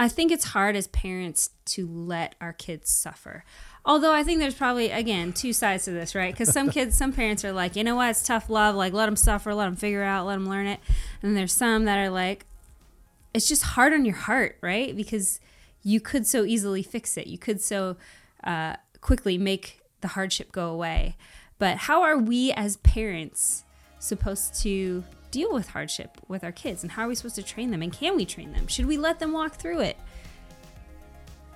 I 0.00 0.08
think 0.08 0.32
it's 0.32 0.46
hard 0.46 0.76
as 0.76 0.86
parents 0.86 1.50
to 1.66 1.86
let 1.86 2.34
our 2.40 2.54
kids 2.54 2.90
suffer. 2.90 3.44
Although 3.84 4.14
I 4.14 4.24
think 4.24 4.40
there's 4.40 4.54
probably 4.54 4.90
again 4.90 5.34
two 5.34 5.52
sides 5.52 5.84
to 5.84 5.90
this, 5.90 6.14
right? 6.14 6.32
Because 6.32 6.50
some 6.54 6.70
kids, 6.76 6.96
some 6.96 7.12
parents 7.12 7.44
are 7.44 7.52
like, 7.52 7.76
you 7.76 7.84
know 7.84 7.96
what, 7.96 8.08
it's 8.08 8.22
tough 8.22 8.48
love. 8.48 8.74
Like 8.74 8.94
let 8.94 9.06
them 9.06 9.14
suffer, 9.14 9.52
let 9.52 9.66
them 9.66 9.76
figure 9.76 10.02
out, 10.02 10.24
let 10.24 10.36
them 10.36 10.48
learn 10.48 10.66
it. 10.66 10.80
And 11.22 11.36
there's 11.36 11.52
some 11.52 11.84
that 11.84 11.98
are 11.98 12.08
like, 12.08 12.46
it's 13.34 13.46
just 13.46 13.62
hard 13.62 13.92
on 13.92 14.06
your 14.06 14.14
heart, 14.14 14.56
right? 14.62 14.96
Because 14.96 15.38
you 15.82 16.00
could 16.00 16.26
so 16.26 16.46
easily 16.46 16.82
fix 16.82 17.18
it. 17.18 17.26
You 17.26 17.36
could 17.36 17.60
so 17.60 17.98
uh, 18.42 18.76
quickly 19.02 19.36
make 19.36 19.82
the 20.00 20.08
hardship 20.08 20.50
go 20.50 20.70
away. 20.70 21.18
But 21.58 21.76
how 21.76 22.04
are 22.04 22.16
we 22.16 22.52
as 22.52 22.78
parents 22.78 23.64
supposed 23.98 24.54
to 24.62 25.04
deal 25.30 25.52
with 25.52 25.68
hardship 25.68 26.18
with 26.28 26.44
our 26.44 26.52
kids? 26.52 26.82
And 26.82 26.92
how 26.92 27.04
are 27.04 27.08
we 27.08 27.14
supposed 27.14 27.36
to 27.36 27.42
train 27.42 27.70
them? 27.70 27.82
And 27.82 27.92
can 27.92 28.16
we 28.16 28.24
train 28.24 28.52
them? 28.52 28.66
Should 28.66 28.86
we 28.86 28.96
let 28.96 29.18
them 29.18 29.32
walk 29.32 29.54
through 29.54 29.80
it? 29.80 29.96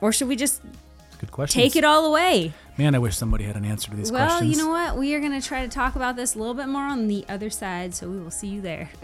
Or 0.01 0.13
should 0.13 0.29
we 0.29 0.37
just 0.37 0.63
Good 1.19 1.31
question. 1.31 1.63
take 1.63 1.77
it 1.77 1.85
all 1.85 2.07
away? 2.07 2.53
Man, 2.77 2.95
I 2.95 2.99
wish 2.99 3.17
somebody 3.17 3.45
had 3.45 3.57
an 3.57 3.65
answer 3.65 3.91
to 3.91 3.97
these 3.97 4.11
questions. 4.11 4.41
Well, 4.41 4.51
you 4.51 4.57
know 4.57 4.69
what? 4.69 4.97
We 4.97 5.15
are 5.15 5.21
going 5.21 5.39
to 5.41 5.47
try 5.47 5.63
to 5.63 5.69
talk 5.69 5.97
about 5.97 6.17
this 6.17 6.35
a 6.35 6.39
little 6.39 6.55
bit 6.55 6.69
more 6.69 6.85
on 6.85 7.09
the 7.09 7.25
other 7.29 7.51
side. 7.51 7.95
So 7.95 8.09
we 8.09 8.19
will 8.19 8.31
see 8.31 8.49
you 8.49 8.61
there. 8.61 8.91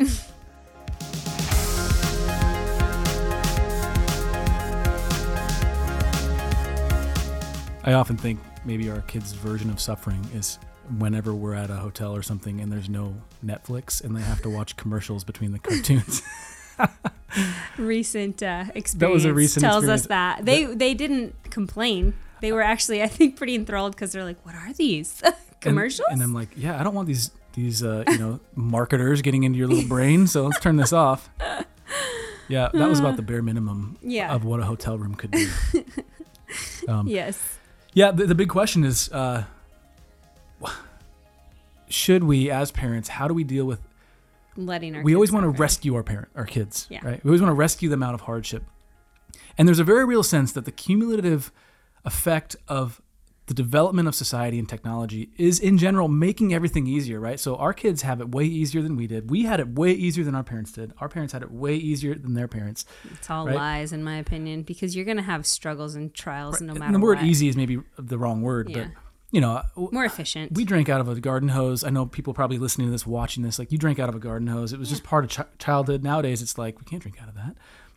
I 7.82 7.94
often 7.94 8.16
think 8.16 8.38
maybe 8.64 8.90
our 8.90 9.00
kids' 9.02 9.32
version 9.32 9.70
of 9.70 9.80
suffering 9.80 10.22
is 10.34 10.58
whenever 10.98 11.34
we're 11.34 11.54
at 11.54 11.70
a 11.70 11.76
hotel 11.76 12.14
or 12.14 12.22
something 12.22 12.60
and 12.60 12.70
there's 12.72 12.88
no 12.88 13.14
Netflix 13.44 14.02
and 14.02 14.16
they 14.16 14.20
have 14.22 14.42
to 14.42 14.50
watch 14.50 14.76
commercials 14.76 15.24
between 15.24 15.52
the 15.52 15.58
cartoons. 15.66 16.22
recent 17.78 18.42
uh, 18.42 18.64
experience 18.74 19.14
was 19.14 19.24
a 19.24 19.34
recent 19.34 19.62
tells 19.64 19.88
us 19.88 20.06
that 20.06 20.44
they 20.44 20.64
they 20.64 20.94
didn't 20.94 21.34
complain. 21.50 22.14
They 22.40 22.52
were 22.52 22.62
actually, 22.62 23.02
I 23.02 23.06
think, 23.06 23.36
pretty 23.36 23.54
enthralled 23.54 23.92
because 23.94 24.12
they're 24.12 24.24
like, 24.24 24.44
"What 24.46 24.54
are 24.54 24.72
these 24.72 25.20
And- 25.24 25.34
commercials?" 25.60 26.08
And, 26.10 26.22
I'm 26.22 26.32
like, 26.32 26.48
yeah, 26.56 26.80
I 26.80 26.82
don't 26.82 26.94
want 26.94 27.06
these 27.06 27.30
these 27.52 27.82
uh, 27.84 28.04
you 28.08 28.18
know 28.18 28.40
marketers 28.54 29.20
getting 29.22 29.42
into 29.44 29.58
your 29.58 29.68
little 29.68 29.88
brain, 29.88 30.26
so 30.26 30.44
let's 30.46 30.58
turn 30.60 30.76
this 30.76 30.92
off. 30.92 31.28
Yeah, 32.48 32.68
that 32.72 32.88
was 32.88 32.98
about 32.98 33.14
the 33.16 33.22
bare 33.22 33.42
minimum 33.42 33.96
Yeah. 34.02 34.34
of 34.34 34.44
what 34.44 34.58
a 34.58 34.64
hotel 34.64 34.98
room 34.98 35.14
could 35.14 35.30
do. 35.30 35.48
Um, 36.88 37.06
yes, 37.06 37.58
Yeah, 37.92 38.10
the, 38.10 38.26
the 38.26 38.34
big 38.34 38.48
question 38.48 38.82
is 38.82 39.08
uh, 39.12 39.44
should 41.90 42.24
we, 42.24 42.50
as 42.50 42.70
parents, 42.70 43.08
how 43.10 43.28
do 43.28 43.34
we 43.34 43.44
deal 43.44 43.64
with? 43.66 43.80
letting 44.56 44.94
our 44.96 45.02
We 45.02 45.14
always 45.14 45.30
want 45.32 45.44
to 45.44 45.48
rescue 45.50 45.94
our 45.94 46.02
parent, 46.02 46.28
our 46.34 46.44
kids, 46.44 46.86
Yeah. 46.90 46.98
right? 47.06 47.24
We 47.24 47.28
always 47.30 47.40
want 47.40 47.50
to 47.50 47.54
rescue 47.54 47.88
them 47.88 48.02
out 48.02 48.14
of 48.14 48.22
hardship. 48.22 48.64
And 49.56 49.66
there's 49.66 49.78
a 49.78 49.84
very 49.84 50.04
real 50.04 50.22
sense 50.22 50.52
that 50.52 50.64
the 50.64 50.72
cumulative 50.72 51.52
effect 52.04 52.56
of 52.68 53.00
the 53.46 53.54
development 53.54 54.06
of 54.06 54.14
society 54.14 54.58
and 54.58 54.68
technology 54.68 55.30
is, 55.38 55.58
in 55.60 55.78
general, 55.78 56.08
making 56.08 56.52
everything 56.54 56.86
easier, 56.86 57.18
right? 57.18 57.40
So 57.40 57.56
our 57.56 57.72
kids 57.72 58.02
have 58.02 58.20
it 58.20 58.30
way 58.30 58.44
easier 58.44 58.80
than 58.82 58.96
we 58.96 59.06
did. 59.06 59.30
We 59.30 59.44
had 59.44 59.60
it 59.60 59.68
way 59.74 59.92
easier 59.92 60.24
than 60.24 60.34
our 60.34 60.44
parents 60.44 60.72
did. 60.72 60.92
Our 60.98 61.08
parents 61.08 61.32
had 61.32 61.42
it 61.42 61.50
way 61.50 61.74
easier 61.76 62.14
than 62.14 62.34
their 62.34 62.46
parents. 62.48 62.84
It's 63.12 63.28
all 63.30 63.46
right? 63.46 63.56
lies, 63.56 63.92
in 63.92 64.04
my 64.04 64.16
opinion, 64.18 64.62
because 64.62 64.94
you're 64.94 65.04
gonna 65.06 65.22
have 65.22 65.46
struggles 65.46 65.94
and 65.94 66.12
trials 66.14 66.60
no 66.60 66.70
And 66.72 66.78
matter 66.80 66.92
the 66.92 66.98
word 67.00 67.18
what. 67.18 67.26
"easy" 67.26 67.48
is 67.48 67.56
maybe 67.56 67.80
the 67.98 68.18
wrong 68.18 68.42
word, 68.42 68.68
Yeah. 68.70 68.84
but 68.84 68.90
you 69.32 69.40
know, 69.40 69.62
More 69.76 70.04
efficient. 70.04 70.52
we 70.52 70.64
drank 70.64 70.88
out 70.88 71.00
of 71.00 71.08
a 71.08 71.20
garden 71.20 71.50
hose. 71.50 71.84
I 71.84 71.90
know 71.90 72.06
people 72.06 72.34
probably 72.34 72.58
listening 72.58 72.88
to 72.88 72.90
this, 72.92 73.06
watching 73.06 73.42
this, 73.44 73.58
like 73.58 73.70
you 73.70 73.78
drank 73.78 73.98
out 73.98 74.08
of 74.08 74.14
a 74.14 74.18
garden 74.18 74.48
hose. 74.48 74.72
It 74.72 74.78
was 74.78 74.88
just 74.88 75.04
part 75.04 75.24
of 75.24 75.30
ch- 75.30 75.58
childhood. 75.58 76.02
Nowadays, 76.02 76.42
it's 76.42 76.58
like 76.58 76.78
we 76.78 76.84
can't 76.84 77.00
drink 77.02 77.20
out 77.22 77.28
of 77.28 77.34
that. 77.36 77.56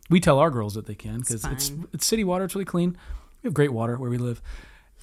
We 0.10 0.20
tell 0.20 0.38
our 0.40 0.52
girls 0.52 0.74
that 0.76 0.86
they 0.86 0.96
can 0.96 1.20
because 1.20 1.44
it's, 1.46 1.70
fine. 1.70 1.88
it's 1.94 2.06
city 2.06 2.24
water. 2.24 2.46
It's 2.46 2.54
really 2.56 2.66
clean. 2.66 2.98
We 3.42 3.48
have 3.48 3.54
great 3.54 3.74
water 3.74 3.98
where 3.98 4.10
we 4.10 4.18
live, 4.18 4.42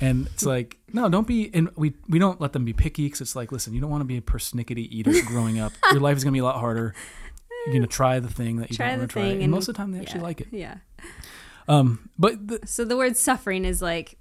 and 0.00 0.26
it's 0.28 0.44
like 0.44 0.78
no, 0.92 1.08
don't 1.08 1.26
be. 1.26 1.50
And 1.52 1.70
we 1.76 1.94
we 2.08 2.18
don't 2.18 2.40
let 2.40 2.52
them 2.52 2.64
be 2.64 2.72
picky 2.74 3.06
because 3.06 3.20
it's 3.20 3.34
like 3.34 3.50
listen, 3.50 3.74
you 3.74 3.80
don't 3.80 3.90
want 3.90 4.02
to 4.02 4.06
be 4.06 4.16
a 4.18 4.20
persnickety 4.20 4.86
eater 4.90 5.12
growing 5.26 5.58
up. 5.58 5.72
Your 5.90 6.00
life 6.00 6.16
is 6.16 6.22
gonna 6.24 6.32
be 6.34 6.38
a 6.38 6.44
lot 6.44 6.60
harder. 6.60 6.94
You're 7.66 7.74
gonna 7.74 7.86
try 7.86 8.20
the 8.20 8.28
thing 8.28 8.56
that 8.58 8.70
you 8.70 8.76
Try 8.76 8.90
don't 8.90 8.98
want 9.00 9.10
to 9.10 9.12
try, 9.14 9.22
and, 9.24 9.42
and- 9.42 9.50
most 9.50 9.68
of 9.68 9.74
the 9.74 9.78
time 9.78 9.90
they 9.92 9.98
actually 10.00 10.20
yeah, 10.20 10.24
like 10.24 10.40
it. 10.42 10.48
Yeah. 10.52 10.74
Um, 11.68 12.10
but 12.18 12.46
the, 12.48 12.60
So 12.66 12.84
the 12.84 12.96
word 12.96 13.16
suffering 13.16 13.64
is 13.64 13.80
like, 13.80 14.16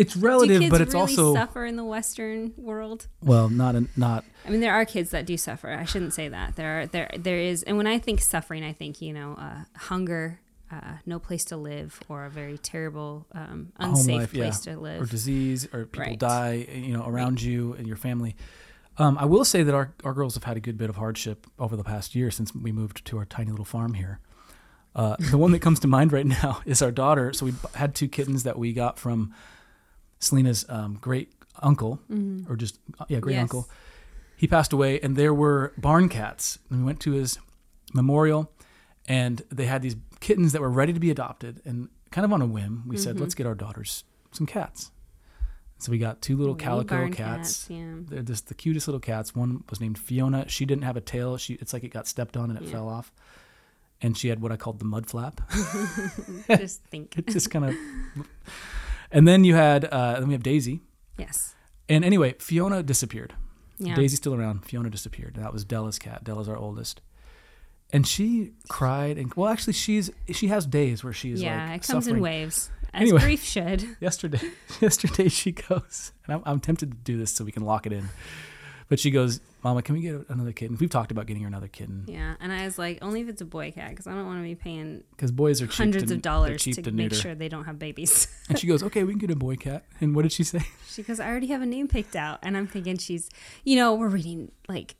it's 0.00 0.16
relative, 0.16 0.70
but 0.70 0.80
it's 0.80 0.94
really 0.94 1.00
also 1.02 1.34
suffer 1.34 1.64
in 1.66 1.76
the 1.76 1.84
Western 1.84 2.52
world? 2.56 3.06
well, 3.22 3.48
not 3.48 3.74
a, 3.76 3.86
not 3.96 4.24
I 4.46 4.50
mean, 4.50 4.60
there 4.60 4.72
are 4.72 4.84
kids 4.84 5.10
that 5.10 5.26
do 5.26 5.36
suffer. 5.36 5.70
I 5.70 5.84
shouldn't 5.84 6.14
say 6.14 6.28
that. 6.28 6.56
There 6.56 6.80
are 6.80 6.86
there 6.86 7.10
there 7.18 7.38
is, 7.38 7.62
and 7.62 7.76
when 7.76 7.86
I 7.86 7.98
think 7.98 8.20
suffering, 8.20 8.64
I 8.64 8.72
think 8.72 9.00
you 9.02 9.12
know, 9.12 9.34
uh, 9.38 9.64
hunger, 9.76 10.40
uh, 10.72 10.94
no 11.06 11.18
place 11.18 11.44
to 11.46 11.56
live, 11.56 12.00
or 12.08 12.24
a 12.24 12.30
very 12.30 12.56
terrible, 12.58 13.26
um, 13.32 13.72
unsafe 13.78 14.16
life, 14.20 14.34
yeah, 14.34 14.42
place 14.44 14.60
to 14.60 14.78
live. 14.78 15.02
or 15.02 15.06
disease, 15.06 15.68
or 15.72 15.84
people 15.86 16.04
Right. 16.10 16.18
die, 16.18 16.66
you 16.72 16.92
know, 16.96 17.04
around 17.06 17.42
you 17.42 17.74
and 17.74 17.86
your 17.86 17.96
family. 17.96 18.34
Um, 18.98 19.16
I 19.18 19.24
will 19.24 19.44
say 19.44 19.62
that 19.62 19.74
our, 19.74 19.92
our 20.04 20.12
girls 20.12 20.34
have 20.34 20.44
had 20.44 20.56
a 20.56 20.60
good 20.60 20.76
bit 20.76 20.90
of 20.90 20.96
hardship 20.96 21.46
over 21.58 21.74
the 21.76 21.84
past 21.84 22.14
year 22.14 22.30
since 22.30 22.54
we 22.54 22.70
moved 22.70 23.04
to 23.06 23.16
our 23.18 23.24
tiny 23.24 23.50
little 23.50 23.64
farm 23.64 23.94
here. 23.94 24.20
Uh, 24.94 25.16
the 25.30 25.38
one 25.38 25.52
that 25.52 25.60
comes 25.60 25.80
to 25.80 25.88
mind 25.88 26.12
right 26.12 26.26
now 26.42 26.60
is 26.66 26.82
our 26.82 26.90
daughter. 26.90 27.32
So 27.32 27.46
we 27.46 27.52
b- 27.52 27.58
had 27.74 27.94
two 27.94 28.08
kittens 28.08 28.42
that 28.42 28.58
we 28.58 28.72
got 28.72 28.98
from 28.98 29.32
Selena's 30.20 30.64
um, 30.68 30.98
great 31.00 31.32
uncle, 31.62 31.98
or 32.48 32.56
just 32.56 32.78
uh, 33.00 33.04
yeah, 33.08 33.18
great 33.18 33.32
Mm-hmm. 33.34 33.40
Yes. 33.40 33.42
uncle. 33.42 33.68
He 34.36 34.46
passed 34.46 34.72
away, 34.72 35.00
and 35.00 35.16
there 35.16 35.34
were 35.34 35.72
barn 35.76 36.08
cats. 36.08 36.58
And 36.70 36.78
we 36.80 36.84
went 36.86 37.00
to 37.00 37.10
his 37.12 37.38
memorial, 37.92 38.50
and 39.06 39.42
they 39.50 39.66
had 39.66 39.82
these 39.82 39.96
kittens 40.20 40.52
that 40.52 40.60
were 40.62 40.70
ready 40.70 40.92
to 40.94 41.00
be 41.00 41.10
adopted. 41.10 41.60
And 41.64 41.88
kind 42.10 42.24
of 42.24 42.32
on 42.32 42.40
a 42.40 42.46
whim, 42.46 42.84
we 42.86 42.96
Mm-hmm. 42.96 43.02
said, 43.04 43.20
"Let's 43.20 43.34
get 43.34 43.46
our 43.46 43.54
daughters 43.54 44.04
some 44.32 44.46
cats." 44.46 44.90
So 45.78 45.90
we 45.90 45.96
got 45.98 46.20
two 46.20 46.36
little 46.36 46.54
calico 46.54 46.94
barn 46.96 47.12
cats. 47.12 47.66
Yeah. 47.70 47.94
They're 48.06 48.22
just 48.22 48.48
the 48.48 48.54
cutest 48.54 48.86
little 48.86 49.00
cats. 49.00 49.34
One 49.34 49.64
was 49.70 49.80
named 49.80 49.98
Fiona. 49.98 50.46
She 50.46 50.66
didn't 50.66 50.84
have 50.84 50.96
a 50.98 51.00
tail. 51.00 51.38
She 51.38 51.54
it's 51.54 51.72
like 51.72 51.84
it 51.84 51.88
got 51.88 52.06
stepped 52.06 52.36
on 52.36 52.50
and 52.50 52.58
it 52.58 52.66
Yeah. 52.66 52.72
fell 52.72 52.88
off. 52.88 53.10
And 54.02 54.16
she 54.16 54.28
had 54.28 54.40
what 54.42 54.52
I 54.52 54.56
called 54.56 54.78
the 54.78 54.84
mud 54.84 55.06
flap. 55.06 55.40
Just 56.48 56.82
think. 56.84 57.14
it 57.18 57.26
just 57.28 57.50
kind 57.50 57.64
of. 57.66 57.74
And 59.12 59.26
then 59.26 59.44
you 59.44 59.54
had 59.54 59.84
uh, 59.86 60.18
then 60.20 60.28
we 60.28 60.34
have 60.34 60.42
Daisy. 60.42 60.82
Yes. 61.18 61.54
And 61.88 62.04
anyway, 62.04 62.34
Fiona 62.38 62.82
disappeared. 62.82 63.34
Yeah. 63.78 63.94
Daisy's 63.94 64.18
still 64.18 64.34
around. 64.34 64.64
Fiona 64.64 64.90
disappeared. 64.90 65.36
That 65.36 65.52
was 65.52 65.64
Della's 65.64 65.98
cat. 65.98 66.22
Della's 66.24 66.48
our 66.48 66.56
oldest. 66.56 67.00
And 67.92 68.06
she 68.06 68.52
cried 68.68 69.18
and 69.18 69.34
well, 69.34 69.48
actually, 69.50 69.72
she's 69.72 70.10
she 70.30 70.46
has 70.48 70.64
days 70.66 71.02
where 71.02 71.12
she's 71.12 71.42
yeah, 71.42 71.66
like 71.70 71.82
it 71.82 71.86
comes 71.88 72.04
suffering. 72.04 72.16
in 72.18 72.22
waves, 72.22 72.70
as 72.94 73.02
Anyway. 73.02 73.20
grief 73.20 73.42
should. 73.42 73.96
yesterday 74.00 74.40
yesterday 74.80 75.28
she 75.28 75.50
goes 75.52 76.12
and 76.24 76.34
I'm, 76.36 76.42
I'm 76.46 76.60
tempted 76.60 76.92
to 76.92 76.96
do 76.96 77.18
this 77.18 77.32
so 77.32 77.44
we 77.44 77.50
can 77.50 77.64
lock 77.64 77.86
it 77.86 77.92
in 77.92 78.08
but 78.90 79.00
she 79.00 79.10
goes 79.10 79.40
mama 79.64 79.80
can 79.80 79.94
we 79.94 80.02
get 80.02 80.22
another 80.28 80.52
kitten 80.52 80.76
we've 80.78 80.90
talked 80.90 81.10
about 81.10 81.24
getting 81.24 81.42
her 81.42 81.48
another 81.48 81.68
kitten 81.68 82.04
Yeah, 82.06 82.34
and 82.40 82.52
I 82.52 82.66
was 82.66 82.78
like, 82.78 82.98
only 83.00 83.22
if 83.22 83.28
it's 83.28 83.40
a 83.40 83.46
boy 83.46 83.72
cat, 83.72 83.90
because 83.90 84.06
I 84.06 84.12
don't 84.12 84.26
want 84.26 84.40
to 84.40 84.42
be 84.42 84.54
paying 84.54 85.02
because 85.12 85.30
boys 85.30 85.62
are 85.62 85.66
hundreds 85.66 86.08
to, 86.08 86.14
of 86.14 86.22
dollars 86.22 86.62
to, 86.64 86.82
to, 86.82 86.92
make 86.92 87.14
sure 87.14 87.34
they 87.34 87.48
don't 87.48 87.64
have 87.64 87.78
babies. 87.78 88.28
and 88.50 88.58
she 88.58 88.66
goes 88.66 88.82
okay 88.82 89.04
we 89.04 89.12
can 89.12 89.18
get 89.18 89.30
a 89.30 89.36
boy 89.36 89.56
cat 89.56 89.84
and 90.02 90.14
what 90.14 90.22
did 90.22 90.32
she 90.32 90.44
say 90.44 90.60
she 90.90 91.02
goes, 91.02 91.20
I 91.20 91.28
already 91.28 91.46
have 91.48 91.62
a 91.62 91.66
name 91.66 91.88
picked 91.88 92.16
out, 92.16 92.40
and 92.42 92.56
I'm 92.56 92.66
thinking 92.66 92.98
she's, 92.98 93.30
you 93.64 93.76
know, 93.76 93.94
we're 93.94 94.08
reading 94.08 94.50
like 94.68 94.96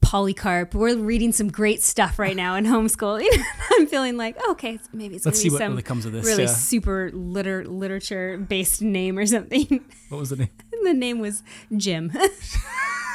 Polycarp. 0.00 0.74
We're 0.74 0.96
reading 0.96 1.32
some 1.32 1.50
great 1.50 1.82
stuff 1.82 2.18
right 2.18 2.34
now 2.34 2.54
in 2.54 2.64
homeschool. 2.64 3.22
I'm 3.72 3.86
feeling 3.86 4.16
like, 4.16 4.36
okay, 4.50 4.78
maybe 4.92 5.16
it's 5.16 5.26
let's 5.26 5.38
see 5.38 5.48
be 5.48 5.52
what 5.52 5.58
some 5.58 5.72
really 5.72 5.82
comes 5.82 6.06
of 6.06 6.12
this 6.12 6.26
really 6.26 6.44
yeah. 6.44 6.48
super 6.48 7.10
liter- 7.12 7.66
literature 7.66 8.38
based 8.38 8.82
name 8.82 9.18
or 9.18 9.26
something. 9.26 9.84
what 10.08 10.18
was 10.18 10.30
the 10.30 10.36
name 10.36 10.50
the 10.82 10.94
name 10.94 11.18
was 11.18 11.42
Jim. 11.76 12.12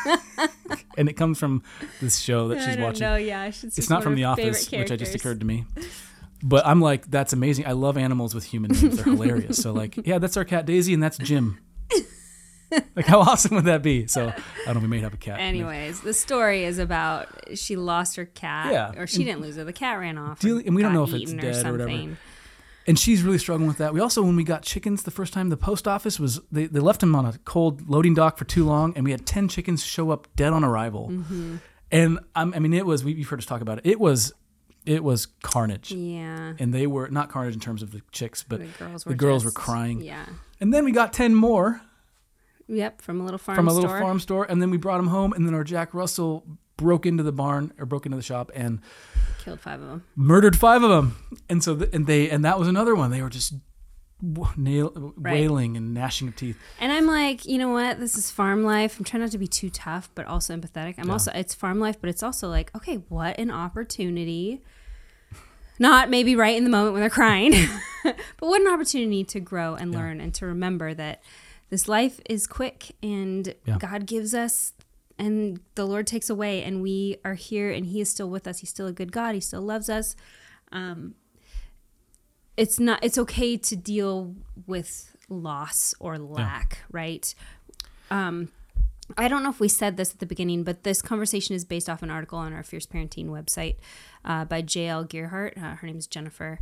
and 0.98 1.10
it 1.10 1.14
comes 1.14 1.40
from 1.40 1.64
this 2.02 2.20
show 2.20 2.48
that 2.50 2.58
I 2.60 2.66
she's 2.66 2.76
don't 2.76 2.84
watching. 2.86 3.02
know. 3.02 3.16
Yeah, 3.16 3.46
it's 3.46 3.90
not 3.90 4.04
from 4.04 4.16
the 4.16 4.26
office 4.26 4.70
which 4.72 4.92
i 4.92 4.96
just 4.96 5.16
occurred 5.16 5.40
to 5.40 5.46
me. 5.46 5.66
But 6.44 6.66
i'm 6.66 6.82
like 6.82 7.10
that's 7.10 7.34
amazing. 7.34 7.66
I 7.66 7.72
love 7.72 7.98
animals 7.98 8.36
with 8.36 8.44
human 8.44 8.72
names. 8.72 8.96
They're 8.98 9.06
hilarious. 9.16 9.58
So 9.62 9.72
like 9.74 9.96
yeah 10.06 10.20
that's 10.20 10.38
our 10.38 10.46
cat 10.46 10.66
daisy 10.66 10.94
and 10.94 11.02
that's 11.02 11.18
jim. 11.18 11.60
Like 12.96 13.06
how 13.06 13.20
awesome 13.22 13.56
would 13.56 13.66
that 13.66 13.82
be? 13.84 14.06
So 14.08 14.28
i 14.28 14.34
don't 14.66 14.76
know 14.76 14.80
we 14.82 14.88
may 14.88 15.00
have 15.00 15.14
a 15.14 15.18
cat. 15.18 15.40
Anyways, 15.40 16.02
the 16.02 16.14
story 16.14 16.66
is 16.66 16.78
about 16.80 17.28
she 17.58 17.76
lost 17.78 18.16
her 18.18 18.26
cat, 18.26 18.74
Yeah, 18.74 19.00
or 19.02 19.08
she 19.08 19.18
and- 19.18 19.26
didn't 19.26 19.42
lose 19.42 19.56
her. 19.56 19.64
The 19.64 19.72
cat 19.74 19.98
ran 20.00 20.18
off, 20.18 20.40
Deal- 20.40 20.58
or 20.58 20.62
and 20.66 20.76
we 20.76 20.82
don't 20.82 20.94
know 20.94 21.04
if 21.04 21.14
it's 21.14 21.32
dead 21.32 21.66
or 21.66 21.72
whatever. 21.72 22.18
And 22.88 23.00
she's 23.00 23.24
really 23.24 23.38
struggling 23.38 23.68
with 23.68 23.78
that. 23.78 23.94
We 23.94 24.00
also, 24.00 24.22
when 24.22 24.36
we 24.36 24.44
got 24.44 24.62
chickens 24.62 25.04
the 25.04 25.12
first 25.12 25.34
time, 25.34 25.50
the 25.50 25.58
post 25.58 25.88
office 25.88 26.20
was 26.20 26.40
they, 26.52 26.68
they 26.68 26.80
left 26.80 27.00
them 27.00 27.16
on 27.16 27.26
a 27.26 27.38
cold 27.40 27.90
loading 27.90 28.14
dock 28.14 28.38
for 28.38 28.46
too 28.46 28.66
long, 28.66 28.94
and 28.96 29.04
we 29.04 29.12
had 29.12 29.26
ten 29.26 29.48
chickens 29.48 29.84
show 29.84 30.12
up 30.12 30.28
dead 30.36 30.54
on 30.54 30.64
arrival. 30.64 31.10
Mm-hmm. 31.10 31.58
And 31.92 32.20
um, 32.36 32.54
I 32.56 32.60
mean, 32.60 32.74
it 32.74 32.86
was 32.86 33.04
we, 33.04 33.14
you've 33.14 33.30
heard 33.30 33.40
us 33.40 33.46
talk 33.46 33.62
about 33.62 33.80
it. 33.80 33.86
It 33.86 34.00
was 34.00 34.34
it 34.86 35.04
was 35.04 35.28
carnage, 35.42 35.92
Yeah, 35.92 36.54
and 36.60 36.74
they 36.74 36.86
were 36.86 37.10
not 37.10 37.30
carnage 37.30 37.56
in 37.56 37.60
terms 37.60 37.82
of 37.82 37.92
the 37.92 38.02
chicks, 38.12 38.44
but 38.44 38.60
the 38.60 38.66
girls 38.66 39.04
the 39.04 39.10
were 39.10 39.16
girls 39.16 39.46
were 39.46 39.52
crying. 39.52 40.02
Yeah, 40.02 40.26
And 40.60 40.74
then 40.74 40.86
we 40.86 40.92
got 40.92 41.12
ten 41.12 41.34
more 41.34 41.82
yep, 42.68 43.02
from 43.02 43.20
a 43.20 43.24
little 43.24 43.40
farm 43.40 43.56
from 43.56 43.68
a 43.68 43.74
little 43.74 43.90
store. 43.90 44.00
farm 44.00 44.20
store, 44.20 44.46
and 44.46 44.62
then 44.62 44.70
we 44.70 44.78
brought 44.78 44.98
them 44.98 45.08
home, 45.08 45.34
and 45.34 45.48
then 45.48 45.56
our 45.56 45.64
Jack 45.64 45.94
Russell 45.94 46.46
broke 46.78 47.06
into 47.06 47.24
the 47.24 47.32
barn 47.32 47.74
or 47.80 47.86
broke 47.86 48.06
into 48.06 48.18
the 48.18 48.24
shop 48.24 48.52
and 48.54 48.80
Killed 49.46 49.62
five 49.62 49.80
of 49.82 49.88
them. 49.88 50.04
murdered 50.16 50.58
five 50.58 50.84
of 50.84 50.90
them, 50.90 51.16
and 51.50 51.64
so 51.64 51.76
th- 51.78 51.90
and 51.94 52.06
they 52.08 52.30
and 52.30 52.44
that 52.44 52.60
was 52.60 52.68
another 52.68 52.96
one. 52.96 53.12
They 53.12 53.22
were 53.22 53.30
just 53.30 53.54
nail, 54.58 55.14
Right. 55.18 55.34
wailing 55.34 55.78
and 55.78 55.94
gnashing 55.94 56.28
of 56.30 56.36
teeth. 56.36 56.58
And 56.80 56.92
I'm 56.92 57.06
like, 57.06 57.46
you 57.46 57.58
know 57.58 57.70
what? 57.70 58.00
This 58.00 58.18
is 58.18 58.32
farm 58.32 58.64
life. 58.64 58.98
I'm 58.98 59.06
trying 59.06 59.22
not 59.22 59.32
to 59.32 59.38
be 59.38 59.48
too 59.48 59.70
tough, 59.70 60.10
but 60.16 60.26
also 60.26 60.56
empathetic. 60.56 60.96
I'm 60.98 61.08
Yeah. 61.08 61.12
also, 61.14 61.32
it's 61.36 61.54
farm 61.54 61.80
life, 61.80 61.98
but 62.02 62.10
it's 62.10 62.24
also 62.24 62.48
like, 62.50 62.74
okay, 62.76 62.96
what 63.10 63.38
an 63.38 63.52
opportunity. 63.52 64.64
Not 65.78 66.10
maybe 66.10 66.36
right 66.36 66.56
in 66.56 66.64
the 66.64 66.70
moment 66.70 66.94
when 66.94 67.02
they're 67.02 67.10
crying, 67.10 67.52
but 68.04 68.16
what 68.40 68.62
an 68.62 68.68
opportunity 68.68 69.24
to 69.26 69.40
grow 69.42 69.76
and 69.76 69.92
Yeah. 69.92 70.00
learn 70.00 70.22
and 70.22 70.34
to 70.36 70.46
remember 70.46 70.94
that 70.94 71.22
this 71.70 71.88
life 71.90 72.22
is 72.30 72.48
quick 72.48 72.96
and 73.04 73.54
Yeah. 73.66 73.78
God 73.78 74.06
gives 74.06 74.34
us 74.34 74.72
and 75.18 75.60
the 75.76 75.86
Lord 75.86 76.08
takes 76.08 76.30
away 76.30 76.64
and 76.64 76.82
we 76.82 77.18
are 77.24 77.36
here 77.36 77.72
and 77.72 77.86
he 77.86 78.02
is 78.02 78.10
still 78.10 78.30
with 78.30 78.48
us. 78.48 78.60
He's 78.60 78.70
still 78.70 78.88
a 78.88 78.94
good 78.94 79.12
God. 79.12 79.36
He 79.36 79.42
still 79.42 79.62
loves 79.62 79.90
us. 79.90 80.16
Um, 80.72 81.16
it's 82.58 82.80
not 82.80 83.00
it's 83.04 83.18
okay 83.18 83.58
to 83.58 83.76
deal 83.76 84.36
with 84.66 85.16
loss 85.30 85.94
or 86.00 86.18
lack 86.18 86.80
right 86.92 87.34
um 88.12 88.50
i 89.18 89.28
don't 89.28 89.44
know 89.44 89.50
if 89.50 89.60
we 89.60 89.68
said 89.68 89.98
this 89.98 90.14
at 90.14 90.20
the 90.20 90.26
beginning 90.26 90.64
but 90.64 90.84
this 90.84 91.02
conversation 91.02 91.56
is 91.56 91.66
based 91.66 91.90
off 91.90 92.02
an 92.02 92.10
article 92.10 92.38
on 92.38 92.54
our 92.54 92.64
fierce 92.64 92.86
parenting 92.86 93.28
website 93.28 93.76
uh, 94.24 94.46
by 94.46 94.62
jl 94.62 95.04
gearhart 95.08 95.58
uh, 95.58 95.76
her 95.76 95.88
name 95.88 95.98
is 95.98 96.08
jennifer 96.08 96.60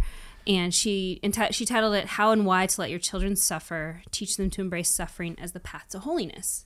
and 0.47 0.73
she 0.73 1.19
enti- 1.23 1.53
she 1.53 1.65
titled 1.65 1.93
it 1.93 2.05
how 2.05 2.31
and 2.31 2.45
why 2.45 2.65
to 2.65 2.81
let 2.81 2.89
your 2.89 2.99
children 2.99 3.35
suffer 3.35 4.01
teach 4.11 4.37
them 4.37 4.49
to 4.49 4.61
embrace 4.61 4.89
suffering 4.89 5.37
as 5.39 5.51
the 5.51 5.59
path 5.59 5.87
to 5.89 5.99
holiness 5.99 6.65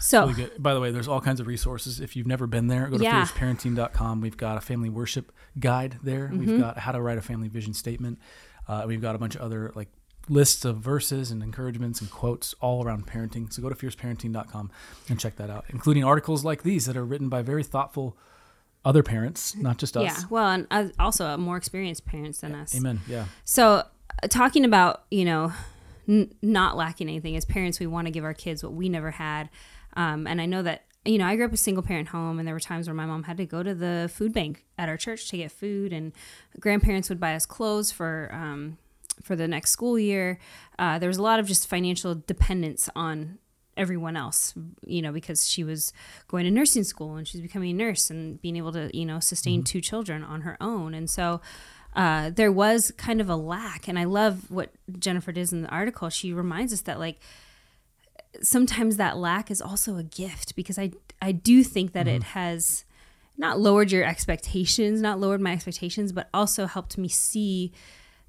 so 0.00 0.26
Really. 0.28 0.50
By 0.58 0.74
the 0.74 0.80
way, 0.80 0.90
there's 0.90 1.08
all 1.08 1.20
kinds 1.20 1.40
of 1.40 1.46
resources. 1.46 2.00
If 2.00 2.16
you've 2.16 2.26
never 2.26 2.46
been 2.46 2.66
there, 2.68 2.88
go 2.88 2.98
to 2.98 3.02
Yeah. 3.04 3.24
fierceparenting.com. 3.24 4.20
We've 4.20 4.36
got 4.36 4.56
a 4.56 4.60
family 4.60 4.88
worship 4.88 5.32
guide 5.58 5.98
there. 6.02 6.28
Mm-hmm. 6.28 6.38
We've 6.38 6.60
got 6.60 6.78
how 6.78 6.92
to 6.92 7.00
write 7.00 7.18
a 7.18 7.22
family 7.22 7.48
vision 7.48 7.74
statement. 7.74 8.18
Uh, 8.68 8.84
we've 8.86 9.00
got 9.00 9.14
a 9.14 9.18
bunch 9.18 9.34
of 9.36 9.40
other 9.42 9.72
like 9.74 9.88
lists 10.28 10.64
of 10.64 10.78
verses 10.78 11.30
and 11.30 11.40
encouragements 11.42 12.00
and 12.00 12.10
quotes 12.10 12.52
all 12.60 12.84
around 12.84 13.06
parenting. 13.06 13.52
So 13.52 13.62
go 13.62 13.68
to 13.68 13.74
fierceparenting.com 13.76 14.70
and 15.08 15.20
check 15.20 15.36
that 15.36 15.50
out, 15.50 15.64
including 15.68 16.02
articles 16.04 16.44
like 16.44 16.62
these 16.64 16.86
that 16.86 16.96
are 16.96 17.04
written 17.04 17.28
by 17.28 17.42
very 17.42 17.62
thoughtful 17.62 18.16
other 18.84 19.02
parents, 19.02 19.56
not 19.56 19.78
just 19.78 19.96
us. 19.96 20.04
yeah 20.04 20.22
well 20.30 20.46
and 20.48 20.64
uh, 20.70 20.86
also 21.00 21.36
more 21.36 21.56
experienced 21.56 22.06
parents 22.06 22.40
than 22.40 22.54
us 22.54 22.72
Amen. 22.76 23.00
Yeah. 23.08 23.24
So, 23.44 23.82
uh, 24.22 24.28
talking 24.28 24.64
about, 24.64 25.04
you 25.10 25.24
know, 25.24 25.52
n- 26.08 26.32
not 26.42 26.76
lacking 26.76 27.08
anything, 27.08 27.36
as 27.36 27.44
parents, 27.44 27.80
we 27.80 27.86
want 27.86 28.06
to 28.06 28.10
give 28.10 28.24
our 28.24 28.34
kids 28.34 28.62
what 28.62 28.72
we 28.72 28.88
never 28.88 29.12
had. 29.12 29.48
Um, 29.96 30.26
and 30.26 30.40
I 30.40 30.46
know 30.46 30.62
that, 30.62 30.84
you 31.04 31.18
know, 31.18 31.26
I 31.26 31.36
grew 31.36 31.46
up 31.46 31.52
a 31.52 31.56
single 31.56 31.82
parent 31.82 32.08
home, 32.08 32.38
and 32.38 32.46
there 32.46 32.54
were 32.54 32.60
times 32.60 32.86
where 32.86 32.94
my 32.94 33.06
mom 33.06 33.24
had 33.24 33.36
to 33.36 33.46
go 33.46 33.62
to 33.62 33.74
the 33.74 34.10
food 34.12 34.32
bank 34.32 34.64
at 34.76 34.88
our 34.88 34.96
church 34.96 35.28
to 35.30 35.36
get 35.36 35.52
food, 35.52 35.92
and 35.92 36.12
grandparents 36.60 37.08
would 37.08 37.20
buy 37.20 37.34
us 37.34 37.46
clothes 37.46 37.92
for, 37.92 38.30
um, 38.32 38.78
for 39.22 39.36
the 39.36 39.48
next 39.48 39.70
school 39.70 39.98
year. 39.98 40.38
Uh, 40.78 40.98
there 40.98 41.08
was 41.08 41.18
a 41.18 41.22
lot 41.22 41.38
of 41.38 41.46
just 41.46 41.66
financial 41.68 42.14
dependence 42.14 42.90
on 42.94 43.38
everyone 43.76 44.16
else, 44.16 44.54
you 44.86 45.02
know, 45.02 45.12
because 45.12 45.48
she 45.48 45.62
was 45.62 45.92
going 46.28 46.44
to 46.44 46.50
nursing 46.50 46.82
school 46.82 47.16
and 47.16 47.28
she's 47.28 47.42
becoming 47.42 47.70
a 47.70 47.74
nurse 47.74 48.10
and 48.10 48.40
being 48.40 48.56
able 48.56 48.72
to, 48.72 48.90
you 48.96 49.04
know, 49.04 49.20
sustain 49.20 49.62
two 49.62 49.82
children 49.82 50.24
on 50.24 50.40
her 50.40 50.56
own. 50.62 50.94
And 50.94 51.10
so 51.10 51.42
uh, 51.96 52.30
there 52.30 52.52
was 52.52 52.92
kind 52.96 53.20
of 53.20 53.28
a 53.28 53.36
lack. 53.36 53.88
And 53.88 53.98
I 53.98 54.04
love 54.04 54.50
what 54.50 54.70
Jennifer 54.98 55.32
does 55.32 55.52
in 55.52 55.62
the 55.62 55.68
article. 55.68 56.10
She 56.10 56.32
reminds 56.32 56.72
us 56.72 56.82
that, 56.82 57.00
like, 57.00 57.18
sometimes 58.42 58.98
that 58.98 59.16
lack 59.16 59.50
is 59.50 59.62
also 59.62 59.96
a 59.96 60.02
gift 60.04 60.54
because 60.54 60.78
I, 60.78 60.92
I 61.20 61.32
do 61.32 61.64
think 61.64 61.92
that 61.92 62.06
it 62.06 62.22
has 62.22 62.84
not 63.38 63.58
lowered 63.58 63.90
your 63.90 64.04
expectations, 64.04 65.00
not 65.00 65.18
lowered 65.18 65.40
my 65.40 65.52
expectations, 65.52 66.12
but 66.12 66.28
also 66.34 66.66
helped 66.66 66.98
me 66.98 67.08
see 67.08 67.72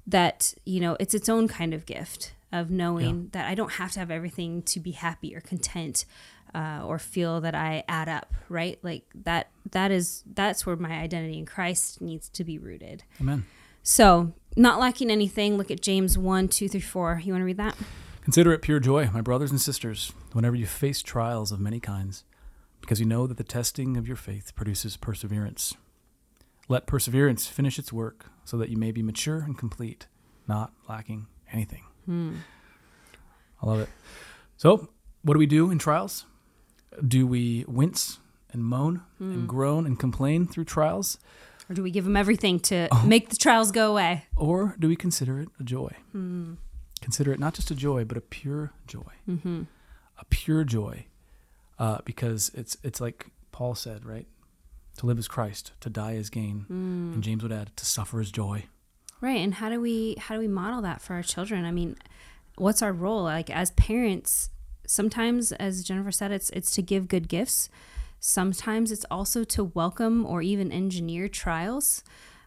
that, 0.06 0.54
you 0.64 0.80
know, 0.80 0.96
it's 0.98 1.14
its 1.14 1.28
own 1.28 1.46
kind 1.46 1.74
of 1.74 1.84
gift 1.84 2.32
of 2.52 2.70
knowing 2.70 3.28
that 3.32 3.46
I 3.46 3.54
don't 3.54 3.72
have 3.72 3.92
to 3.92 4.00
have 4.00 4.10
everything 4.10 4.62
to 4.62 4.80
be 4.80 4.92
happy 4.92 5.36
or 5.36 5.40
content 5.40 6.06
uh, 6.54 6.82
or 6.84 6.98
feel 6.98 7.42
that 7.42 7.54
I 7.54 7.84
add 7.86 8.08
up, 8.08 8.32
right? 8.48 8.78
Like 8.82 9.04
that, 9.14 9.50
that 9.72 9.90
is, 9.90 10.24
that's 10.32 10.64
where 10.64 10.76
my 10.76 10.92
identity 10.92 11.38
in 11.38 11.44
Christ 11.44 12.00
needs 12.00 12.30
to 12.30 12.44
be 12.44 12.56
rooted. 12.56 13.04
Amen. 13.20 13.44
So, 13.88 14.34
not 14.54 14.78
lacking 14.78 15.10
anything, 15.10 15.56
look 15.56 15.70
at 15.70 15.80
James 15.80 16.18
1, 16.18 16.48
2 16.48 16.68
through 16.68 16.82
4. 16.82 17.22
You 17.24 17.32
want 17.32 17.40
to 17.40 17.46
read 17.46 17.56
that? 17.56 17.74
Consider 18.20 18.52
it 18.52 18.60
pure 18.60 18.80
joy, 18.80 19.08
my 19.14 19.22
brothers 19.22 19.50
and 19.50 19.58
sisters, 19.58 20.12
whenever 20.34 20.54
you 20.54 20.66
face 20.66 21.00
trials 21.00 21.52
of 21.52 21.58
many 21.58 21.80
kinds, 21.80 22.24
because 22.82 23.00
you 23.00 23.06
know 23.06 23.26
that 23.26 23.38
the 23.38 23.44
testing 23.44 23.96
of 23.96 24.06
your 24.06 24.18
faith 24.18 24.54
produces 24.54 24.98
perseverance. 24.98 25.74
Let 26.68 26.86
perseverance 26.86 27.46
finish 27.46 27.78
its 27.78 27.90
work, 27.90 28.26
so 28.44 28.58
that 28.58 28.68
you 28.68 28.76
may 28.76 28.92
be 28.92 29.02
mature 29.02 29.38
and 29.38 29.56
complete, 29.56 30.06
not 30.46 30.70
lacking 30.86 31.26
anything. 31.50 31.84
Hmm. 32.04 32.34
I 33.62 33.68
love 33.68 33.80
it. 33.80 33.88
So, 34.58 34.90
what 35.22 35.32
do 35.32 35.38
we 35.38 35.46
do 35.46 35.70
in 35.70 35.78
trials? 35.78 36.26
Do 37.02 37.26
we 37.26 37.64
wince 37.66 38.18
and 38.52 38.62
moan 38.62 39.00
and 39.18 39.34
hmm. 39.34 39.46
groan 39.46 39.86
and 39.86 39.98
complain 39.98 40.46
through 40.46 40.66
trials, 40.66 41.16
Or 41.68 41.74
do 41.74 41.82
we 41.82 41.90
give 41.90 42.04
them 42.04 42.16
everything 42.16 42.60
to 42.60 42.88
oh. 42.92 43.04
make 43.06 43.28
the 43.28 43.36
trials 43.36 43.72
go 43.72 43.90
away? 43.90 44.24
or 44.36 44.76
do 44.78 44.88
we 44.88 44.96
consider 44.96 45.40
it 45.40 45.48
a 45.60 45.64
joy? 45.64 45.90
Hmm. 46.12 46.54
Consider 47.00 47.32
it 47.32 47.38
not 47.38 47.54
just 47.54 47.70
a 47.70 47.74
joy, 47.74 48.04
but 48.04 48.16
a 48.16 48.20
pure 48.20 48.72
joy. 48.86 49.12
Mm-hmm. 49.28 49.62
A 50.18 50.24
pure 50.30 50.64
joy, 50.64 51.06
uh, 51.78 51.98
because 52.04 52.50
it's 52.54 52.76
it's 52.82 53.00
like 53.00 53.26
Paul 53.52 53.76
said, 53.76 54.04
right? 54.04 54.26
To 54.96 55.06
live 55.06 55.18
is 55.18 55.28
Christ, 55.28 55.72
to 55.80 55.90
die 55.90 56.12
is 56.12 56.28
gain, 56.28 56.64
hmm. 56.66 57.12
and 57.14 57.22
James 57.22 57.44
would 57.44 57.52
add, 57.52 57.76
to 57.76 57.86
suffer 57.86 58.20
is 58.20 58.32
joy. 58.32 58.64
Right. 59.20 59.38
And 59.38 59.54
how 59.54 59.68
do 59.68 59.80
we 59.80 60.16
how 60.18 60.34
do 60.34 60.40
we 60.40 60.48
model 60.48 60.82
that 60.82 61.00
for 61.00 61.14
our 61.14 61.22
children? 61.22 61.64
I 61.64 61.70
mean, 61.70 61.96
what's 62.56 62.82
our 62.82 62.92
role? 62.92 63.22
Like 63.22 63.50
as 63.50 63.70
parents, 63.72 64.50
sometimes 64.86 65.52
as 65.52 65.82
Jennifer 65.82 66.12
said, 66.12 66.30
it's 66.30 66.50
it's 66.50 66.70
to 66.72 66.82
give 66.82 67.08
good 67.08 67.28
gifts. 67.28 67.68
Sometimes 68.20 68.90
it's 68.92 69.04
also 69.10 69.44
to 69.44 69.64
welcome 69.64 70.26
or 70.26 70.42
even 70.42 70.72
engineer 70.72 71.28
trials. 71.28 72.02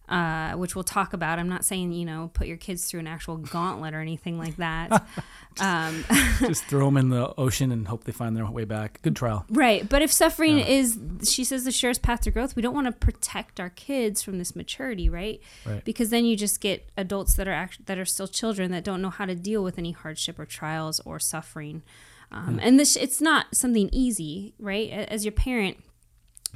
Uh, 0.09 0.55
which 0.57 0.75
we'll 0.75 0.83
talk 0.83 1.13
about. 1.13 1.39
I'm 1.39 1.47
not 1.47 1.63
saying 1.63 1.93
you 1.93 2.03
know 2.03 2.31
put 2.33 2.45
your 2.45 2.57
kids 2.57 2.83
through 2.89 2.99
an 2.99 3.07
actual 3.07 3.37
gauntlet 3.37 3.93
or 3.93 4.01
anything 4.01 4.37
like 4.37 4.57
that. 4.57 4.91
um, 5.61 6.03
just 6.39 6.65
throw 6.69 6.87
them 6.87 6.97
in 6.97 7.09
the 7.09 7.33
ocean 7.37 7.71
and 7.71 7.87
hope 7.87 8.03
they 8.03 8.11
find 8.11 8.35
their 8.35 8.45
way 8.45 8.65
back. 8.65 9.01
Good 9.03 9.15
trial. 9.15 9.45
Right. 9.49 9.87
But 9.87 10.01
if 10.01 10.11
suffering 10.11 10.57
Yeah. 10.57 10.65
is, 10.65 10.99
she 11.23 11.45
says, 11.45 11.63
the 11.63 11.71
surest 11.71 12.01
path 12.01 12.21
to 12.21 12.31
growth, 12.31 12.57
we 12.57 12.61
don't 12.61 12.73
want 12.75 12.87
to 12.87 12.91
protect 12.91 13.61
our 13.61 13.69
kids 13.69 14.21
from 14.21 14.37
this 14.37 14.53
maturity, 14.53 15.07
right? 15.07 15.39
Right. 15.65 15.85
Because 15.85 16.09
then 16.09 16.25
you 16.25 16.35
just 16.35 16.59
get 16.59 16.89
adults 16.97 17.35
that 17.35 17.47
are 17.47 17.53
act- 17.53 17.85
that 17.85 17.97
are 17.97 18.03
still 18.03 18.27
children 18.27 18.71
that 18.71 18.83
don't 18.83 19.01
know 19.01 19.11
how 19.11 19.25
to 19.25 19.35
deal 19.35 19.63
with 19.63 19.77
any 19.77 19.91
hardship 19.91 20.37
or 20.39 20.45
trials 20.45 20.99
or 21.05 21.19
suffering. 21.19 21.83
Um, 22.31 22.59
And 22.61 22.79
this, 22.79 22.95
it's 22.95 23.21
not 23.21 23.55
something 23.55 23.89
easy, 23.91 24.53
right? 24.59 24.89
As 24.89 25.25
your 25.25 25.33
parent, 25.33 25.77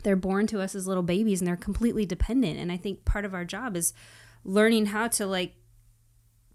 they're 0.03 0.15
born 0.15 0.47
to 0.47 0.61
us 0.61 0.75
as 0.75 0.87
little 0.87 1.03
babies 1.03 1.41
and 1.41 1.47
they're 1.47 1.55
completely 1.55 2.05
dependent. 2.05 2.59
And 2.59 2.71
I 2.71 2.77
think 2.77 3.05
part 3.05 3.25
of 3.25 3.33
our 3.33 3.45
job 3.45 3.75
is 3.75 3.93
learning 4.43 4.87
how 4.87 5.07
to 5.09 5.25
like 5.25 5.53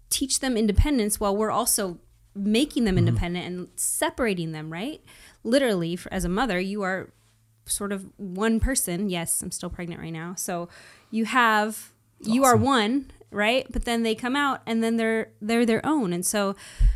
teach 0.09 0.39
them 0.39 0.57
independence 0.57 1.19
while 1.19 1.35
we're 1.35 1.51
also 1.51 1.99
making 2.33 2.85
them 2.85 2.97
independent 2.97 3.45
and 3.45 3.67
separating 3.75 4.53
them, 4.53 4.71
right? 4.71 5.01
Literally, 5.43 5.95
for, 5.95 6.13
as 6.13 6.23
a 6.23 6.29
mother, 6.29 6.59
you 6.59 6.81
are 6.81 7.11
sort 7.65 7.91
of 7.91 8.07
one 8.17 8.59
person. 8.59 9.09
Yes, 9.09 9.41
I'm 9.41 9.51
still 9.51 9.69
pregnant 9.69 10.01
right 10.01 10.13
now. 10.13 10.35
So 10.35 10.69
you 11.09 11.25
have 11.25 11.91
you 12.21 12.43
are 12.43 12.55
one, 12.55 13.11
right? 13.31 13.65
But 13.71 13.85
then 13.85 14.03
they 14.03 14.13
come 14.15 14.35
out 14.35 14.61
and 14.65 14.83
then 14.83 14.97
they're 14.97 15.29
they're 15.41 15.65
their 15.65 15.85
own. 15.85 16.13
And 16.13 16.25
so 16.25 16.55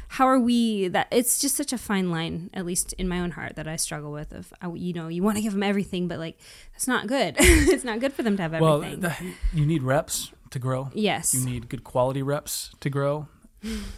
how 0.09 0.25
are 0.27 0.39
we 0.39 0.87
that 0.89 1.07
it's 1.11 1.39
just 1.39 1.55
such 1.55 1.73
a 1.73 1.77
fine 1.77 2.09
line 2.11 2.49
at 2.53 2.65
least 2.65 2.93
in 2.93 3.07
my 3.07 3.19
own 3.19 3.31
heart 3.31 3.55
that 3.55 3.67
I 3.67 3.75
struggle 3.75 4.11
with 4.11 4.31
of 4.33 4.53
uh, 4.63 4.73
you 4.73 4.93
know, 4.93 5.07
you 5.07 5.23
want 5.23 5.37
to 5.37 5.41
give 5.43 5.53
them 5.53 5.63
everything 5.63 6.07
but 6.07 6.19
like 6.19 6.37
that's 6.73 6.87
not 6.87 7.07
good. 7.07 7.35
it's 7.39 7.83
not 7.83 7.99
good 7.99 8.13
for 8.13 8.23
them 8.23 8.35
to 8.37 8.43
have 8.43 8.51
Well, 8.59 8.83
everything. 8.83 8.99
the, 9.01 9.15
you 9.53 9.65
need 9.65 9.83
reps 9.83 10.31
to 10.51 10.59
grow. 10.59 10.89
yes. 10.93 11.33
You 11.33 11.43
need 11.45 11.69
good 11.69 11.83
quality 11.83 12.21
reps 12.21 12.71
to 12.79 12.89
grow, 12.89 13.27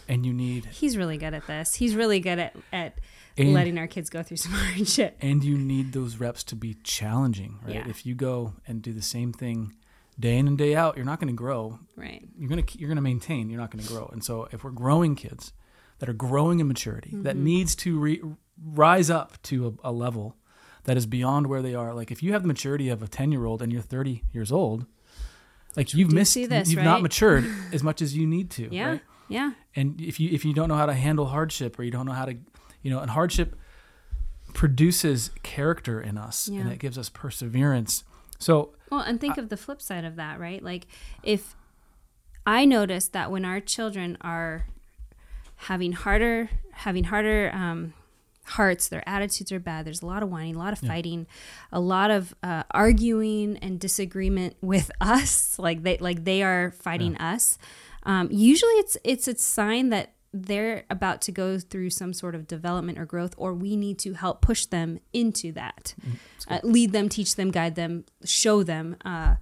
and 0.08 0.24
you 0.26 0.32
need 0.32 0.64
He's 0.72 0.96
really 0.96 1.18
good 1.18 1.34
at 1.34 1.46
this. 1.46 1.74
He's 1.74 1.94
really 1.94 2.20
good 2.20 2.38
at 2.38 2.56
at 2.72 2.98
And- 3.36 3.52
letting 3.54 3.78
our 3.78 3.86
kids 3.86 4.10
go 4.10 4.22
through 4.22 4.36
some 4.44 4.52
hardship. 4.52 5.16
and 5.20 5.44
you 5.44 5.56
need 5.58 5.92
those 5.92 6.16
reps 6.16 6.42
to 6.44 6.56
be 6.56 6.74
challenging, 6.82 7.58
right? 7.64 7.76
Yeah. 7.76 7.88
If 7.88 8.04
you 8.06 8.14
go 8.14 8.54
and 8.66 8.82
do 8.82 8.92
the 8.92 9.02
same 9.02 9.32
thing 9.32 9.74
day 10.18 10.36
in 10.38 10.48
and 10.48 10.58
day 10.58 10.74
out, 10.74 10.96
you're 10.96 11.06
not 11.06 11.20
going 11.20 11.28
to 11.28 11.36
grow. 11.36 11.78
Right. 11.96 12.26
You're 12.38 12.48
going 12.48 12.62
to 12.64 12.78
you're 12.78 12.88
going 12.88 12.96
to 12.96 13.02
maintain. 13.02 13.48
You're 13.50 13.60
not 13.60 13.70
going 13.70 13.84
to 13.84 13.88
grow. 13.92 14.08
And 14.12 14.22
so, 14.24 14.48
if 14.52 14.64
we're 14.64 14.70
growing 14.70 15.14
kids 15.14 15.52
that 16.00 16.08
are 16.08 16.12
growing 16.14 16.60
in 16.60 16.68
maturity, 16.68 17.10
that 17.22 17.34
Mm-hmm. 17.36 17.44
needs 17.44 17.74
to 17.76 17.98
re- 17.98 18.22
rise 18.62 19.10
up 19.10 19.40
to 19.44 19.78
a, 19.84 19.90
a 19.90 19.92
level 19.92 20.36
that 20.84 20.96
is 20.96 21.06
beyond 21.06 21.46
where 21.48 21.60
they 21.62 21.74
are. 21.74 21.92
Like 21.94 22.10
if 22.10 22.22
you 22.22 22.32
have 22.32 22.42
the 22.42 22.48
maturity 22.48 22.88
of 22.88 23.02
a 23.02 23.08
10 23.08 23.30
year 23.32 23.44
old 23.44 23.60
and 23.62 23.72
you're 23.72 23.82
30 23.82 24.22
years 24.32 24.50
old, 24.52 24.86
like 25.76 25.92
you've 25.94 26.12
missed, 26.12 26.34
this, 26.34 26.70
you've 26.72 26.82
not 26.84 27.02
matured 27.02 27.44
as 27.72 27.82
much 27.82 28.00
as 28.00 28.16
you 28.16 28.26
need 28.26 28.50
to. 28.52 28.68
Yeah. 28.74 28.88
right? 28.88 29.00
Yeah. 29.28 29.52
and 29.76 30.00
if 30.00 30.18
you 30.18 30.30
if 30.32 30.44
you 30.46 30.54
don't 30.54 30.68
know 30.70 30.76
how 30.76 30.86
to 30.86 30.94
handle 30.94 31.26
hardship 31.26 31.78
or 31.78 31.82
you 31.82 31.90
don't 31.90 32.06
know 32.06 32.12
how 32.12 32.24
to 32.24 32.34
you 32.82 32.90
know 32.90 33.00
and 33.00 33.10
hardship 33.10 33.54
produces 34.54 35.30
character 35.42 36.00
in 36.00 36.16
us 36.16 36.48
and 36.48 36.70
it 36.72 36.78
gives 36.78 36.96
us 36.96 37.08
perseverance 37.08 38.04
So 38.38 38.74
Well, 38.90 39.00
and 39.00 39.20
think 39.20 39.38
of 39.38 39.48
the 39.48 39.56
flip 39.56 39.82
side 39.82 40.04
of 40.04 40.16
that, 40.16 40.38
right? 40.38 40.62
Like 40.62 40.86
if 41.22 41.54
I 42.46 42.64
notice 42.64 43.08
that 43.08 43.30
when 43.30 43.44
our 43.44 43.60
children 43.60 44.16
are 44.20 44.66
having 45.56 45.92
harder 45.92 46.48
having 46.72 47.04
harder 47.04 47.50
um, 47.52 47.92
hearts, 48.44 48.88
their 48.88 49.06
attitudes 49.08 49.52
are 49.52 49.60
bad. 49.60 49.84
There's 49.84 50.02
a 50.02 50.06
lot 50.06 50.22
of 50.22 50.30
whining, 50.30 50.56
a 50.56 50.58
lot 50.58 50.72
of 50.72 50.78
fighting, 50.78 51.26
a 51.72 51.80
lot 51.80 52.10
of 52.10 52.34
uh, 52.42 52.62
arguing 52.70 53.56
and 53.58 53.78
disagreement 53.78 54.56
with 54.60 54.90
us. 55.00 55.58
Like 55.58 55.82
they 55.82 55.98
like 55.98 56.24
they 56.24 56.42
are 56.42 56.70
fighting 56.70 57.16
us. 57.18 57.58
Um, 58.04 58.28
usually, 58.30 58.72
it's 58.72 58.96
it's 59.04 59.28
a 59.28 59.36
sign 59.36 59.90
that 59.90 60.14
they're 60.32 60.84
about 60.90 61.22
to 61.22 61.32
go 61.32 61.58
through 61.58 61.90
some 61.90 62.12
sort 62.12 62.34
of 62.34 62.46
development 62.46 62.98
or 62.98 63.06
growth, 63.06 63.34
or 63.36 63.54
we 63.54 63.76
need 63.76 63.98
to 64.00 64.12
help 64.12 64.40
push 64.42 64.66
them 64.66 65.00
into 65.12 65.52
that, 65.52 65.94
uh, 66.48 66.58
lead 66.62 66.92
them, 66.92 67.08
teach 67.08 67.36
them, 67.36 67.50
guide 67.50 67.74
them, 67.74 68.04
show 68.24 68.62
them. 68.62 68.96
Uh, 69.04 69.36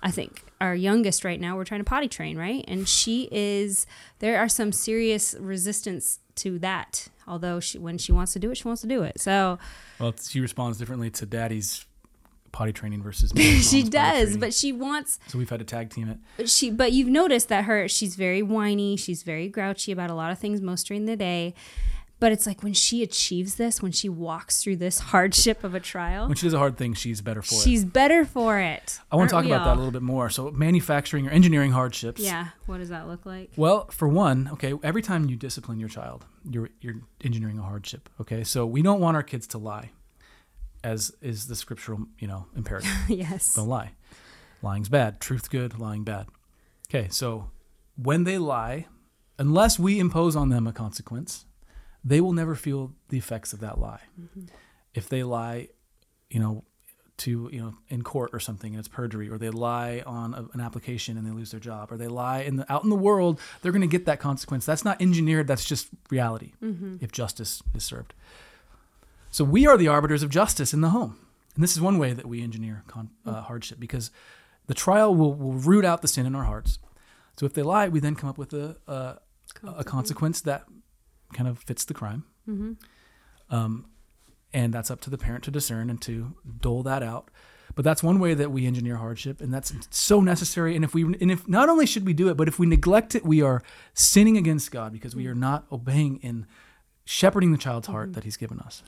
I 0.00 0.10
think 0.12 0.44
our 0.60 0.74
youngest 0.74 1.24
right 1.24 1.40
now, 1.40 1.56
we're 1.56 1.64
trying 1.64 1.80
to 1.80 1.84
potty 1.84 2.08
train, 2.08 2.38
right? 2.38 2.64
And 2.68 2.88
she 2.88 3.28
is, 3.32 3.84
there 4.20 4.38
are 4.38 4.48
some 4.48 4.70
serious 4.70 5.34
resistance 5.40 6.20
to 6.36 6.58
that. 6.60 7.08
Although 7.26 7.60
she, 7.60 7.78
when 7.78 7.98
she 7.98 8.12
wants 8.12 8.32
to 8.34 8.38
do 8.38 8.50
it, 8.50 8.56
she 8.56 8.68
wants 8.68 8.80
to 8.82 8.88
do 8.88 9.02
it. 9.02 9.20
So 9.20 9.58
well, 9.98 10.14
she 10.16 10.40
responds 10.40 10.78
differently 10.78 11.10
to 11.10 11.26
daddy's 11.26 11.84
potty 12.52 12.72
training 12.72 13.02
versus 13.02 13.32
she 13.70 13.82
does, 13.82 14.36
but 14.36 14.52
she 14.54 14.72
wants, 14.72 15.18
so 15.28 15.38
we've 15.38 15.50
had 15.50 15.58
to 15.60 15.64
tag 15.64 15.90
team 15.90 16.08
it. 16.08 16.18
but 16.36 16.48
she, 16.50 16.70
but 16.70 16.92
you've 16.92 17.08
noticed 17.08 17.48
that 17.48 17.64
her, 17.64 17.88
she's 17.88 18.16
very 18.16 18.42
whiny. 18.42 18.96
She's 18.96 19.22
very 19.22 19.48
grouchy 19.48 19.92
about 19.92 20.10
a 20.10 20.14
lot 20.14 20.30
of 20.32 20.38
things 20.38 20.60
most 20.60 20.86
during 20.86 21.06
the 21.06 21.16
day. 21.16 21.54
But 22.20 22.32
it's 22.32 22.48
like 22.48 22.64
when 22.64 22.72
she 22.72 23.04
achieves 23.04 23.54
this, 23.54 23.80
when 23.80 23.92
she 23.92 24.08
walks 24.08 24.60
through 24.60 24.78
this 24.78 24.98
hardship 25.14 25.62
of 25.62 25.76
a 25.76 25.78
trial, 25.78 26.26
When 26.26 26.36
she 26.36 26.46
does 26.46 26.52
a 26.54 26.58
hard 26.58 26.76
thing, 26.76 26.94
she's 26.94 27.20
better 27.20 27.42
for 27.42 27.54
it. 27.54 27.58
she's 27.62 27.84
better 27.84 28.24
for 28.24 28.58
it. 28.58 28.98
I 29.12 29.14
want 29.14 29.30
to 29.30 29.36
talk 29.36 29.44
about 29.44 29.64
that 29.64 29.74
a 29.76 29.78
little 29.78 29.92
bit 29.92 30.02
more. 30.02 30.28
So 30.28 30.50
manufacturing 30.50 31.28
or 31.28 31.30
engineering 31.30 31.70
hardships. 31.70 32.20
Yeah. 32.20 32.48
What 32.66 32.78
does 32.78 32.88
that 32.88 33.06
look 33.06 33.24
like? 33.24 33.52
Well, 33.56 33.86
for 33.92 34.08
one, 34.08 34.50
okay, 34.54 34.74
every 34.82 35.00
time 35.00 35.28
you 35.28 35.36
discipline 35.36 35.78
your 35.78 35.88
child, 35.88 36.24
you're 36.50 36.70
you're 36.80 36.96
engineering 37.22 37.60
a 37.60 37.62
hardship. 37.62 38.08
Okay, 38.20 38.42
so 38.42 38.66
we 38.66 38.82
don't 38.82 38.98
want 38.98 39.16
our 39.16 39.22
kids 39.22 39.46
to 39.48 39.58
lie, 39.58 39.90
as 40.84 41.12
is 41.20 41.46
the 41.46 41.56
scriptural, 41.56 42.06
you 42.18 42.28
know, 42.28 42.46
imperative. 42.56 42.90
yes. 43.08 43.54
don't 43.54 43.68
lie. 43.68 43.92
Lying's 44.62 44.88
bad. 44.88 45.20
Truth 45.20 45.50
good. 45.50 45.78
Lying 45.78 46.04
bad. 46.04 46.26
Okay, 46.88 47.08
so 47.10 47.50
when 47.96 48.24
they 48.24 48.38
lie, 48.38 48.86
unless 49.38 49.78
we 49.78 49.98
impose 49.98 50.34
on 50.34 50.48
them 50.48 50.66
a 50.66 50.72
consequence, 50.72 51.44
they 52.04 52.20
will 52.20 52.32
never 52.32 52.54
feel 52.54 52.92
the 53.08 53.18
effects 53.18 53.52
of 53.52 53.60
that 53.60 53.78
lie. 53.78 54.00
Mm-hmm. 54.20 54.46
If 54.94 55.08
they 55.08 55.22
lie, 55.22 55.68
you 56.30 56.40
know, 56.40 56.64
to 57.18 57.50
you 57.52 57.60
know 57.60 57.74
in 57.88 58.02
court 58.02 58.30
or 58.32 58.38
something 58.38 58.72
and 58.72 58.78
it's 58.78 58.88
perjury, 58.88 59.28
or 59.28 59.38
they 59.38 59.50
lie 59.50 60.02
on 60.06 60.34
a, 60.34 60.46
an 60.54 60.60
application 60.60 61.18
and 61.18 61.26
they 61.26 61.32
lose 61.32 61.50
their 61.50 61.60
job, 61.60 61.92
or 61.92 61.96
they 61.96 62.06
lie 62.08 62.40
in 62.40 62.56
the, 62.56 62.72
out 62.72 62.84
in 62.84 62.90
the 62.90 62.96
world, 62.96 63.40
they're 63.60 63.72
going 63.72 63.82
to 63.82 63.88
get 63.88 64.06
that 64.06 64.20
consequence. 64.20 64.64
That's 64.64 64.84
not 64.84 65.02
engineered. 65.02 65.46
That's 65.46 65.64
just 65.64 65.88
reality. 66.10 66.52
Mm-hmm. 66.62 66.96
If 67.00 67.12
justice 67.12 67.62
is 67.74 67.84
served. 67.84 68.14
So 69.30 69.44
we 69.44 69.66
are 69.66 69.76
the 69.76 69.88
arbiters 69.88 70.22
of 70.22 70.30
justice 70.30 70.72
in 70.72 70.80
the 70.80 70.90
home. 70.90 71.18
And 71.54 71.62
this 71.62 71.72
is 71.72 71.80
one 71.80 71.98
way 71.98 72.12
that 72.12 72.26
we 72.26 72.42
engineer 72.42 72.84
con- 72.86 73.10
uh, 73.26 73.42
hardship 73.42 73.80
because 73.80 74.10
the 74.66 74.74
trial 74.74 75.14
will, 75.14 75.34
will 75.34 75.52
root 75.54 75.84
out 75.84 76.02
the 76.02 76.08
sin 76.08 76.26
in 76.26 76.34
our 76.34 76.44
hearts. 76.44 76.78
So 77.36 77.46
if 77.46 77.52
they 77.54 77.62
lie, 77.62 77.88
we 77.88 78.00
then 78.00 78.14
come 78.14 78.30
up 78.30 78.38
with 78.38 78.52
a, 78.52 78.76
a, 78.86 79.18
a 79.64 79.84
consequence 79.84 80.40
that 80.42 80.64
kind 81.32 81.48
of 81.48 81.58
fits 81.58 81.84
the 81.84 81.94
crime. 81.94 82.24
Um, 83.50 83.86
and 84.52 84.72
that's 84.72 84.90
up 84.90 85.00
to 85.02 85.10
the 85.10 85.18
parent 85.18 85.44
to 85.44 85.50
discern 85.50 85.90
and 85.90 86.00
to 86.02 86.34
dole 86.60 86.82
that 86.84 87.02
out. 87.02 87.30
But 87.74 87.84
that's 87.84 88.02
one 88.02 88.18
way 88.18 88.34
that 88.34 88.50
we 88.50 88.66
engineer 88.66 88.96
hardship, 88.96 89.40
and 89.40 89.54
that's 89.54 89.72
so 89.90 90.20
necessary. 90.20 90.74
And 90.74 90.84
if 90.84 90.94
we, 90.94 91.02
and 91.02 91.30
if 91.30 91.46
not 91.46 91.68
only 91.68 91.86
should 91.86 92.04
we 92.06 92.12
do 92.12 92.28
it, 92.28 92.36
but 92.36 92.48
if 92.48 92.58
we 92.58 92.66
neglect 92.66 93.14
it, 93.14 93.24
we 93.24 93.40
are 93.40 93.62
sinning 93.94 94.36
against 94.36 94.70
God 94.72 94.92
because 94.92 95.14
we 95.14 95.26
are 95.28 95.34
not 95.34 95.64
obeying 95.70 96.16
in 96.16 96.46
shepherding 97.04 97.52
the 97.52 97.58
child's 97.58 97.86
heart 97.86 98.14
that 98.14 98.24
He's 98.24 98.36
given 98.36 98.58
us. 98.58 98.82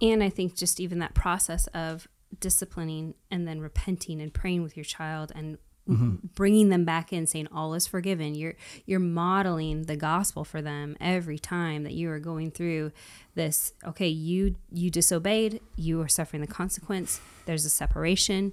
And 0.00 0.22
I 0.22 0.28
think 0.28 0.54
just 0.54 0.80
even 0.80 0.98
that 0.98 1.14
process 1.14 1.66
of 1.68 2.08
disciplining 2.38 3.14
and 3.30 3.46
then 3.46 3.60
repenting 3.60 4.20
and 4.20 4.32
praying 4.32 4.62
with 4.62 4.76
your 4.76 4.84
child 4.84 5.32
and 5.34 5.58
mm-hmm. 5.88 6.16
bringing 6.34 6.68
them 6.68 6.84
back 6.84 7.12
in 7.12 7.26
saying 7.26 7.48
all 7.52 7.74
is 7.74 7.86
forgiven. 7.86 8.34
You're 8.34 8.54
you're 8.84 9.00
modeling 9.00 9.84
the 9.84 9.96
gospel 9.96 10.44
for 10.44 10.60
them 10.60 10.96
every 11.00 11.38
time 11.38 11.84
that 11.84 11.94
you 11.94 12.10
are 12.10 12.18
going 12.18 12.50
through 12.50 12.92
this 13.34 13.74
okay 13.84 14.08
you 14.08 14.56
you 14.72 14.90
disobeyed 14.90 15.60
you 15.76 16.00
are 16.00 16.08
suffering 16.08 16.40
the 16.40 16.46
consequence 16.46 17.20
there's 17.44 17.66
a 17.66 17.70
separation 17.70 18.52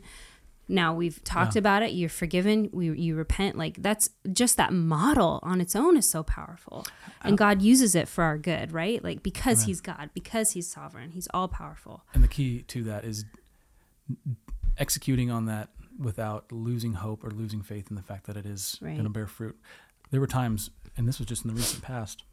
now 0.67 0.93
we've 0.93 1.23
talked 1.23 1.55
Yeah. 1.55 1.59
about 1.59 1.83
it 1.83 1.91
you're 1.91 2.09
forgiven 2.09 2.69
we, 2.71 2.97
you 2.97 3.15
repent 3.15 3.57
like 3.57 3.81
that's 3.81 4.09
just 4.31 4.55
that 4.57 4.71
model 4.73 5.39
on 5.43 5.59
its 5.61 5.75
own 5.75 5.97
is 5.97 6.09
so 6.09 6.23
powerful 6.23 6.85
and 7.21 7.37
god 7.37 7.61
uses 7.61 7.95
it 7.95 8.07
for 8.07 8.23
our 8.23 8.37
good 8.37 8.71
right 8.71 9.03
like 9.03 9.21
because 9.23 9.63
he's 9.63 9.81
god 9.81 10.09
because 10.13 10.51
he's 10.51 10.67
sovereign 10.69 11.11
he's 11.11 11.27
all 11.33 11.47
powerful 11.47 12.03
And 12.13 12.23
the 12.23 12.27
key 12.29 12.61
to 12.69 12.83
that 12.83 13.03
is 13.03 13.25
executing 14.77 15.29
on 15.29 15.45
that 15.45 15.69
without 15.99 16.51
losing 16.51 16.93
hope 16.93 17.23
or 17.23 17.29
losing 17.29 17.61
faith 17.61 17.87
in 17.89 17.95
the 17.95 18.01
fact 18.01 18.25
that 18.27 18.35
it 18.37 18.45
is 18.45 18.77
Right. 18.81 18.93
going 18.93 19.03
to 19.03 19.09
bear 19.09 19.27
fruit. 19.27 19.57
There 20.11 20.19
were 20.19 20.27
times, 20.27 20.71
and 20.97 21.07
this 21.07 21.19
was 21.19 21.27
just 21.27 21.43
in 21.45 21.49
the 21.49 21.55
recent 21.55 21.83
past, 21.83 22.23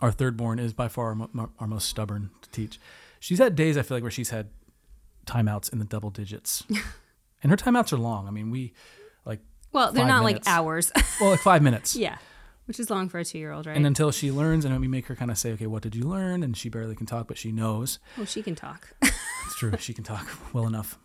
our 0.00 0.12
third 0.12 0.36
born 0.36 0.58
is 0.58 0.72
by 0.72 0.88
far 0.88 1.08
our, 1.08 1.14
mo- 1.14 1.50
our 1.58 1.66
most 1.66 1.88
stubborn 1.88 2.30
to 2.42 2.50
teach. 2.50 2.78
She's 3.18 3.38
had 3.38 3.56
days, 3.56 3.76
I 3.76 3.82
feel 3.82 3.96
like, 3.96 4.02
where 4.02 4.10
she's 4.10 4.30
had 4.30 4.50
timeouts 5.26 5.72
in 5.72 5.78
the 5.80 5.84
double 5.84 6.10
digits. 6.10 6.62
and 7.44 7.50
her 7.52 7.56
timeouts 7.56 7.92
are 7.92 7.96
long. 7.98 8.26
I 8.26 8.32
mean, 8.32 8.50
we, 8.50 8.72
like, 9.24 9.38
well 9.70 9.92
they're 9.92 10.04
not 10.04 10.24
minutes. 10.24 10.46
like 10.46 10.52
hours 10.56 10.90
well, 11.20 11.30
like 11.30 11.40
five 11.40 11.62
minutes. 11.62 11.94
yeah 11.94 12.18
which 12.66 12.80
is 12.80 12.88
long 12.88 13.10
for 13.10 13.18
a 13.18 13.24
two-year-old 13.24 13.66
right 13.66 13.76
And 13.76 13.86
until 13.86 14.10
she 14.10 14.32
learns, 14.32 14.64
and 14.64 14.80
we 14.80 14.88
make 14.88 15.06
her 15.08 15.14
kind 15.14 15.30
of 15.30 15.36
say, 15.36 15.52
okay, 15.52 15.66
what 15.66 15.82
did 15.82 15.94
you 15.94 16.04
learn? 16.04 16.42
And 16.42 16.56
she 16.56 16.70
barely 16.70 16.96
can 16.96 17.04
talk, 17.06 17.28
but 17.28 17.36
she 17.36 17.52
knows. 17.52 17.98
oh 18.18 18.24
she 18.24 18.42
can 18.42 18.54
talk 18.54 18.88
It's 19.02 19.56
true. 19.56 19.72
she 19.78 19.92
can 19.92 20.02
talk 20.02 20.26
well 20.52 20.66
enough. 20.66 20.98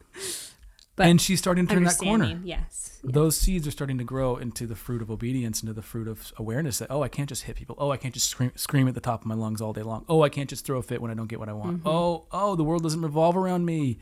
But 0.96 1.08
and 1.08 1.22
she's 1.22 1.40
starting 1.40 1.68
to 1.68 1.74
turn 1.74 1.84
that 1.84 1.98
corner. 1.98 2.40
yes 2.44 3.00
those 3.04 3.38
seeds 3.38 3.66
are 3.68 3.72
starting 3.72 3.98
to 3.98 4.04
grow 4.04 4.36
into 4.36 4.68
the 4.68 4.76
fruit 4.76 5.02
of 5.02 5.10
obedience, 5.10 5.62
into 5.62 5.74
the 5.74 5.82
fruit 5.82 6.08
of 6.08 6.34
awareness 6.38 6.80
that 6.80 6.92
oh, 6.92 7.02
I 7.02 7.08
can't 7.08 7.30
just 7.30 7.44
hit 7.44 7.56
people. 7.56 7.76
Oh, 7.80 7.92
I 7.92 7.98
can't 7.98 8.14
just 8.14 8.30
scream, 8.30 8.52
scream 8.56 8.88
at 8.88 8.94
the 8.96 9.00
top 9.02 9.22
of 9.22 9.28
my 9.28 9.36
lungs 9.36 9.62
all 9.62 9.74
day 9.74 9.84
long. 9.84 10.06
Oh, 10.10 10.22
I 10.22 10.30
can't 10.30 10.50
just 10.50 10.66
throw 10.66 10.80
a 10.80 10.84
fit 10.84 11.02
when 11.02 11.10
I 11.10 11.14
don't 11.14 11.28
get 11.28 11.40
what 11.40 11.50
I 11.50 11.54
want. 11.54 11.80
Mm-hmm. 11.80 11.88
Oh, 11.88 12.26
oh, 12.32 12.56
the 12.56 12.64
world 12.64 12.84
doesn't 12.84 13.02
revolve 13.02 13.38
around 13.38 13.66
me. 13.66 14.00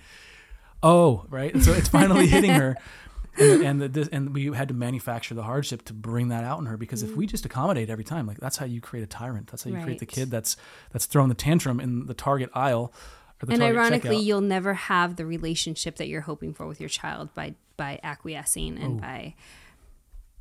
Oh, 0.84 1.26
right. 1.30 1.56
So 1.62 1.74
it's 1.74 1.90
finally 1.90 2.28
hitting 2.28 2.52
her, 2.52 2.76
and 3.38 3.62
and, 3.64 3.82
the, 3.82 3.88
this, 3.90 4.08
and 4.10 4.34
we 4.34 4.46
had 4.54 4.68
to 4.68 4.74
manufacture 4.74 5.34
the 5.36 5.44
hardship 5.44 5.84
to 5.86 5.94
bring 5.94 6.28
that 6.30 6.44
out 6.44 6.60
in 6.60 6.66
her 6.68 6.78
because 6.78 7.04
if 7.04 7.16
we 7.16 7.26
just 7.26 7.46
accommodate 7.46 7.90
every 7.90 8.04
time, 8.04 8.28
like 8.28 8.40
that's 8.40 8.58
how 8.58 8.66
you 8.66 8.80
create 8.82 9.04
a 9.04 9.08
tyrant. 9.08 9.48
That's 9.48 9.64
how 9.64 9.72
you 9.72 9.82
create 9.82 10.00
the 10.00 10.06
kid 10.06 10.30
that's 10.32 10.56
that's 10.92 11.06
throwing 11.06 11.30
the 11.30 11.36
tantrum 11.36 11.80
in 11.80 12.06
the 12.06 12.14
Target 12.14 12.50
aisle. 12.54 12.94
Or 13.42 13.46
the 13.46 13.54
and 13.54 13.62
Target 13.62 13.78
ironically 13.78 14.18
checkout. 14.18 14.24
you'll 14.24 14.42
never 14.42 14.74
have 14.74 15.16
the 15.16 15.26
relationship 15.26 15.98
that 15.98 16.08
you're 16.08 16.22
hoping 16.22 16.54
for 16.54 16.66
with 16.68 16.80
your 16.80 16.90
child 16.90 17.34
by 17.36 17.54
by 17.76 18.00
acquiescing 18.04 18.78
and 18.80 18.98
Oh. 18.98 19.02
by 19.02 19.36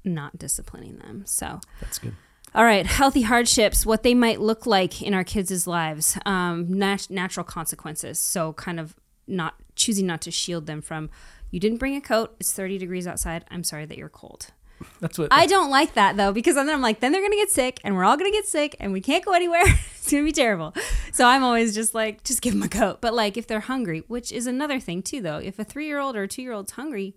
not 0.05 0.39
disciplining 0.39 0.97
them 0.99 1.23
so 1.27 1.61
that's 1.81 1.99
good. 1.99 2.15
all 2.55 2.65
right 2.65 2.87
healthy 2.87 3.23
hardships 3.23 3.85
what 3.85 4.03
they 4.05 4.15
might 4.15 4.41
look 4.41 4.65
like 4.65 5.03
in 5.03 5.13
our 5.13 5.25
kids' 5.25 5.67
lives 5.67 6.17
um, 6.25 6.79
nat- 6.79 7.11
natural 7.11 7.43
consequences 7.45 8.19
so 8.21 8.53
kind 8.55 8.79
of 8.79 8.95
not 9.27 9.55
choosing 9.77 10.07
not 10.07 10.21
to 10.21 10.31
shield 10.31 10.67
them 10.67 10.83
from 10.83 11.09
you 11.51 11.61
didn't 11.61 11.79
bring 11.79 11.95
a 11.95 12.01
coat 12.01 12.35
it's 12.41 12.53
30 12.53 12.79
degrees 12.79 13.07
outside 13.07 13.45
i'm 13.51 13.63
sorry 13.63 13.85
that 13.87 13.97
you're 13.97 14.09
cold 14.09 14.53
That's 15.01 15.19
what 15.19 15.33
I 15.33 15.47
don't 15.47 15.71
like 15.71 15.95
that 15.95 16.17
though 16.17 16.33
because 16.33 16.55
then 16.55 16.69
I'm 16.69 16.81
like, 16.83 17.01
then 17.01 17.13
they're 17.13 17.23
gonna 17.23 17.37
get 17.37 17.51
sick 17.51 17.81
and 17.85 17.97
we're 17.97 18.05
all 18.05 18.17
gonna 18.17 18.31
get 18.31 18.47
sick 18.47 18.77
and 18.81 18.93
we 18.93 19.01
can't 19.01 19.25
go 19.25 19.33
anywhere. 19.33 19.63
it's 19.97 20.11
gonna 20.11 20.25
be 20.25 20.33
terrible. 20.33 20.75
So 21.13 21.27
I'm 21.27 21.43
always 21.43 21.75
just 21.75 21.95
like, 21.95 22.25
just 22.25 22.43
give 22.43 22.53
them 22.53 22.63
a 22.63 22.69
coat. 22.69 23.01
But 23.01 23.15
like, 23.15 23.37
if 23.37 23.47
they're 23.47 23.61
hungry, 23.61 24.05
which 24.09 24.33
is 24.33 24.47
another 24.47 24.81
thing 24.81 25.03
too, 25.03 25.23
though, 25.23 25.39
if 25.39 25.59
a 25.59 25.65
three 25.65 25.87
year 25.87 25.99
old 25.99 26.17
or 26.17 26.25
a 26.25 26.29
two 26.29 26.43
year 26.43 26.53
old's 26.53 26.73
hungry, 26.73 27.15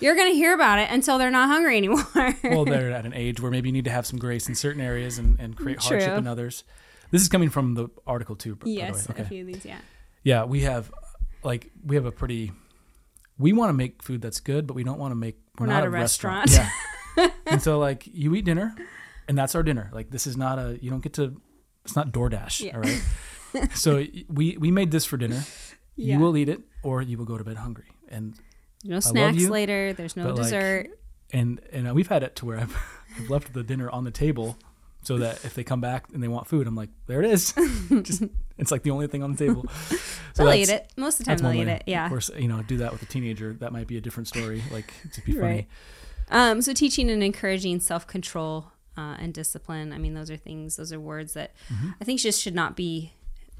you're 0.00 0.14
gonna 0.14 0.30
hear 0.30 0.54
about 0.54 0.78
it 0.78 0.90
until 0.90 1.18
they're 1.18 1.30
not 1.30 1.48
hungry 1.48 1.76
anymore. 1.76 2.06
well, 2.44 2.64
they're 2.64 2.92
at 2.92 3.06
an 3.06 3.14
age 3.14 3.40
where 3.40 3.50
maybe 3.50 3.68
you 3.68 3.72
need 3.72 3.84
to 3.84 3.90
have 3.90 4.06
some 4.06 4.18
grace 4.18 4.48
in 4.48 4.54
certain 4.54 4.80
areas 4.80 5.18
and, 5.18 5.38
and 5.40 5.56
create 5.56 5.82
hardship 5.82 6.18
in 6.18 6.26
others. 6.26 6.64
This 7.10 7.22
is 7.22 7.28
coming 7.28 7.50
from 7.50 7.74
the 7.74 7.88
article 8.06 8.36
too. 8.36 8.54
by 8.56 8.64
the 8.64 8.70
yes, 8.70 9.08
way. 9.08 9.14
a 9.18 9.24
few 9.24 9.40
of 9.42 9.46
these, 9.48 9.64
yeah. 9.64 9.78
Yeah, 10.24 10.44
we 10.44 10.60
have 10.60 10.92
like 11.44 11.70
we 11.84 11.96
have 11.96 12.06
a 12.06 12.12
pretty. 12.12 12.52
We 13.38 13.52
want 13.52 13.70
to 13.70 13.74
make 13.74 14.02
food 14.02 14.22
that's 14.22 14.40
good, 14.40 14.66
but 14.66 14.74
we 14.74 14.84
don't 14.84 14.98
want 14.98 15.12
to 15.12 15.16
make. 15.16 15.38
We're, 15.58 15.66
not, 15.66 15.74
not 15.74 15.84
a 15.84 15.86
a 15.86 15.90
restaurant. 15.90 16.50
restaurant. 16.50 16.70
Yeah. 17.16 17.28
and 17.46 17.62
so 17.62 17.78
like 17.78 18.06
you 18.06 18.34
eat 18.34 18.44
dinner, 18.44 18.74
and 19.28 19.36
that's 19.36 19.54
our 19.54 19.62
dinner. 19.62 19.90
Like 19.92 20.10
this 20.10 20.26
is 20.26 20.36
not 20.36 20.58
a. 20.58 20.78
You 20.80 20.90
don't 20.90 21.02
get 21.02 21.14
to. 21.14 21.40
It's 21.84 21.96
not 21.96 22.12
DoorDash. 22.12 22.64
Yeah. 22.64 22.76
All 22.76 22.80
right. 22.82 23.74
so 23.74 24.04
we 24.28 24.56
we 24.58 24.70
made 24.70 24.90
this 24.90 25.04
for 25.04 25.16
dinner. 25.16 25.42
Yeah. 25.96 26.14
You 26.14 26.20
will 26.20 26.36
eat 26.36 26.48
it, 26.48 26.60
or 26.82 27.02
you 27.02 27.18
will 27.18 27.24
go 27.24 27.36
to 27.36 27.44
bed 27.44 27.56
hungry. 27.56 27.88
And 28.08 28.34
No 28.84 28.96
love 28.96 29.04
snacks 29.04 29.36
you, 29.36 29.50
later. 29.50 29.92
There's 29.92 30.16
no 30.16 30.24
but, 30.24 30.34
like, 30.36 30.42
dessert. 30.44 30.90
and 31.32 31.60
and 31.72 31.88
uh, 31.88 31.94
we've 31.94 32.08
had 32.08 32.22
it 32.22 32.36
to 32.36 32.46
where 32.46 32.58
I've, 32.58 32.76
I've 33.18 33.30
left 33.30 33.52
the 33.52 33.62
dinner 33.62 33.90
on 33.90 34.04
the 34.04 34.10
table 34.10 34.56
so 35.02 35.18
that 35.18 35.44
if 35.44 35.54
they 35.54 35.64
come 35.64 35.80
back 35.80 36.06
and 36.14 36.22
they 36.22 36.28
want 36.28 36.46
food 36.46 36.66
i'm 36.66 36.74
like 36.76 36.90
there 37.06 37.22
it 37.22 37.30
is 37.30 37.52
just 38.02 38.22
it's 38.58 38.70
like 38.70 38.82
the 38.82 38.90
only 38.90 39.06
thing 39.06 39.22
on 39.22 39.32
the 39.34 39.46
table 39.46 39.64
So 40.34 40.44
they'll 40.46 40.54
eat 40.54 40.70
it. 40.70 40.90
Most 40.96 41.20
of 41.20 41.26
the 41.26 41.30
time 41.36 41.38
they'll 41.42 41.60
eat 41.62 41.68
it. 41.68 41.82
Yeah. 41.86 42.04
Of 42.06 42.10
course, 42.10 42.30
you 42.38 42.48
know, 42.48 42.62
do 42.62 42.78
that 42.78 42.90
with 42.90 43.02
a 43.02 43.06
teenager. 43.06 43.52
That 43.52 43.70
might 43.70 43.86
be 43.86 43.98
a 43.98 44.00
different 44.00 44.28
story. 44.28 44.62
Like 44.72 44.94
it's 45.04 45.20
be 45.20 45.32
funny. 45.38 45.42
Right. 45.42 45.68
Um, 46.30 46.62
so 46.62 46.72
teaching 46.72 47.10
and 47.10 47.22
encouraging 47.22 47.80
self 47.80 48.06
control 48.06 48.72
uh, 48.96 49.16
and 49.18 49.34
discipline. 49.34 49.92
I 49.92 49.98
mean, 49.98 50.14
those 50.14 50.30
are 50.30 50.38
things. 50.38 50.76
Those 50.76 50.90
are 50.90 50.98
words 50.98 51.34
that 51.34 51.52
Mm-hmm. 51.70 51.90
I 52.00 52.04
think 52.04 52.20
just 52.20 52.40
should 52.40 52.54
not 52.54 52.76
be 52.76 53.12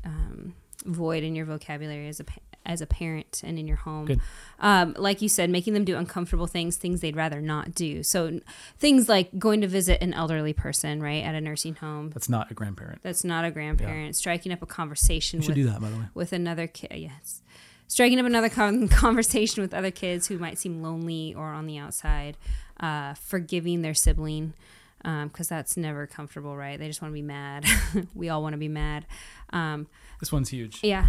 um, 0.05 0.55
void 0.87 1.25
in 1.25 1.35
your 1.35 1.45
vocabulary 1.45 2.09
as 2.09 2.21
a 2.21 2.25
pa- 2.25 2.41
as 2.65 2.81
a 2.81 2.87
parent 2.87 3.43
and 3.45 3.59
in 3.59 3.67
your 3.67 3.77
home. 3.79 4.21
Um, 4.61 4.95
like 4.97 5.21
you 5.21 5.29
said, 5.29 5.51
making 5.51 5.75
them 5.75 5.85
do 5.85 5.97
uncomfortable 5.97 6.47
things, 6.47 6.77
things 6.77 7.01
they'd 7.01 7.17
rather 7.17 7.41
not 7.41 7.75
do. 7.75 8.03
So 8.03 8.41
things 8.79 9.09
like 9.09 9.37
going 9.39 9.61
to 9.63 9.67
visit 9.69 10.01
an 10.03 10.15
elderly 10.15 10.53
person, 10.53 11.03
right, 11.03 11.25
at 11.25 11.35
a 11.35 11.41
nursing 11.41 11.75
home. 11.75 12.11
That's 12.11 12.29
not 12.29 12.51
a 12.51 12.55
grandparent. 12.55 13.01
That's 13.03 13.25
not 13.25 13.45
a 13.45 13.51
grandparent. 13.51 14.15
Striking 14.17 14.53
up 14.53 14.63
a 14.63 14.67
conversation 14.67 15.41
should 15.41 15.49
with 15.49 15.57
do 15.57 15.65
that, 15.71 15.81
by 15.81 15.91
the 15.91 15.97
way. 15.97 16.05
with 16.15 16.33
another 16.33 16.67
kid. 16.67 16.93
Yes. 16.95 17.43
Striking 17.89 18.19
up 18.21 18.27
another 18.27 18.49
con- 18.49 18.89
conversation 19.05 19.61
with 19.63 19.75
other 19.75 19.91
kids 19.91 20.29
who 20.29 20.39
might 20.39 20.59
seem 20.59 20.83
lonely 20.83 21.35
or 21.35 21.49
on 21.49 21.67
the 21.67 21.79
outside. 21.79 22.37
Uh, 22.81 23.15
forgiving 23.15 23.83
their 23.83 23.95
sibling 23.95 24.55
because 25.03 25.49
that's 25.49 25.77
never 25.77 26.07
comfortable, 26.07 26.57
right? 26.57 26.79
They 26.79 26.87
just 26.87 27.03
want 27.03 27.11
to 27.11 27.15
be 27.15 27.23
mad. 27.23 27.65
we 28.15 28.29
all 28.29 28.41
want 28.43 28.53
to 28.55 28.57
be 28.59 28.69
mad. 28.69 29.05
Um, 29.51 29.89
This 30.21 30.31
one's 30.33 30.49
huge. 30.51 30.79
yeah. 30.83 31.09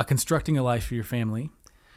Uh, 0.00 0.02
constructing 0.02 0.56
a 0.56 0.62
life 0.62 0.84
for 0.84 0.94
your 0.94 1.04
family 1.04 1.50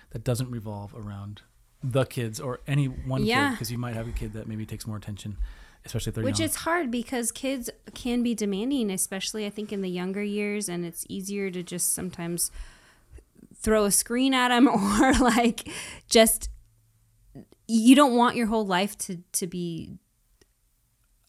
that 0.09 0.25
doesn't 0.25 0.51
revolve 0.51 0.93
around 0.93 1.41
the 1.81 2.03
kids 2.03 2.37
or 2.37 2.59
any 2.67 2.87
one 2.87 3.23
kid, 3.23 3.51
because 3.51 3.71
you 3.71 3.77
might 3.77 3.95
have 3.95 4.09
a 4.09 4.11
kid 4.11 4.33
that 4.33 4.45
maybe 4.45 4.65
takes 4.65 4.85
more 4.85 4.97
attention, 4.97 5.37
especially 5.85 6.09
if 6.09 6.15
they're 6.15 6.23
Which 6.25 6.39
young. 6.39 6.49
is 6.49 6.55
hard 6.57 6.91
because 6.91 7.31
kids 7.31 7.69
can 7.93 8.21
be 8.21 8.35
demanding, 8.35 8.91
especially 8.91 9.45
I 9.45 9.49
think 9.49 9.71
in 9.71 9.81
the 9.81 9.89
younger 9.89 10.21
years, 10.21 10.67
and 10.67 10.85
it's 10.85 11.05
easier 11.07 11.49
to 11.51 11.63
just 11.63 11.95
sometimes 11.95 12.51
throw 13.55 13.85
a 13.85 13.91
screen 13.91 14.33
at 14.33 14.49
them 14.49 14.67
or 15.01 15.13
like 15.13 15.69
just 16.09 16.49
you 17.69 17.95
don't 17.95 18.17
want 18.17 18.35
your 18.35 18.47
whole 18.47 18.65
life 18.65 18.97
to 18.97 19.19
to 19.31 19.47
be 19.47 19.93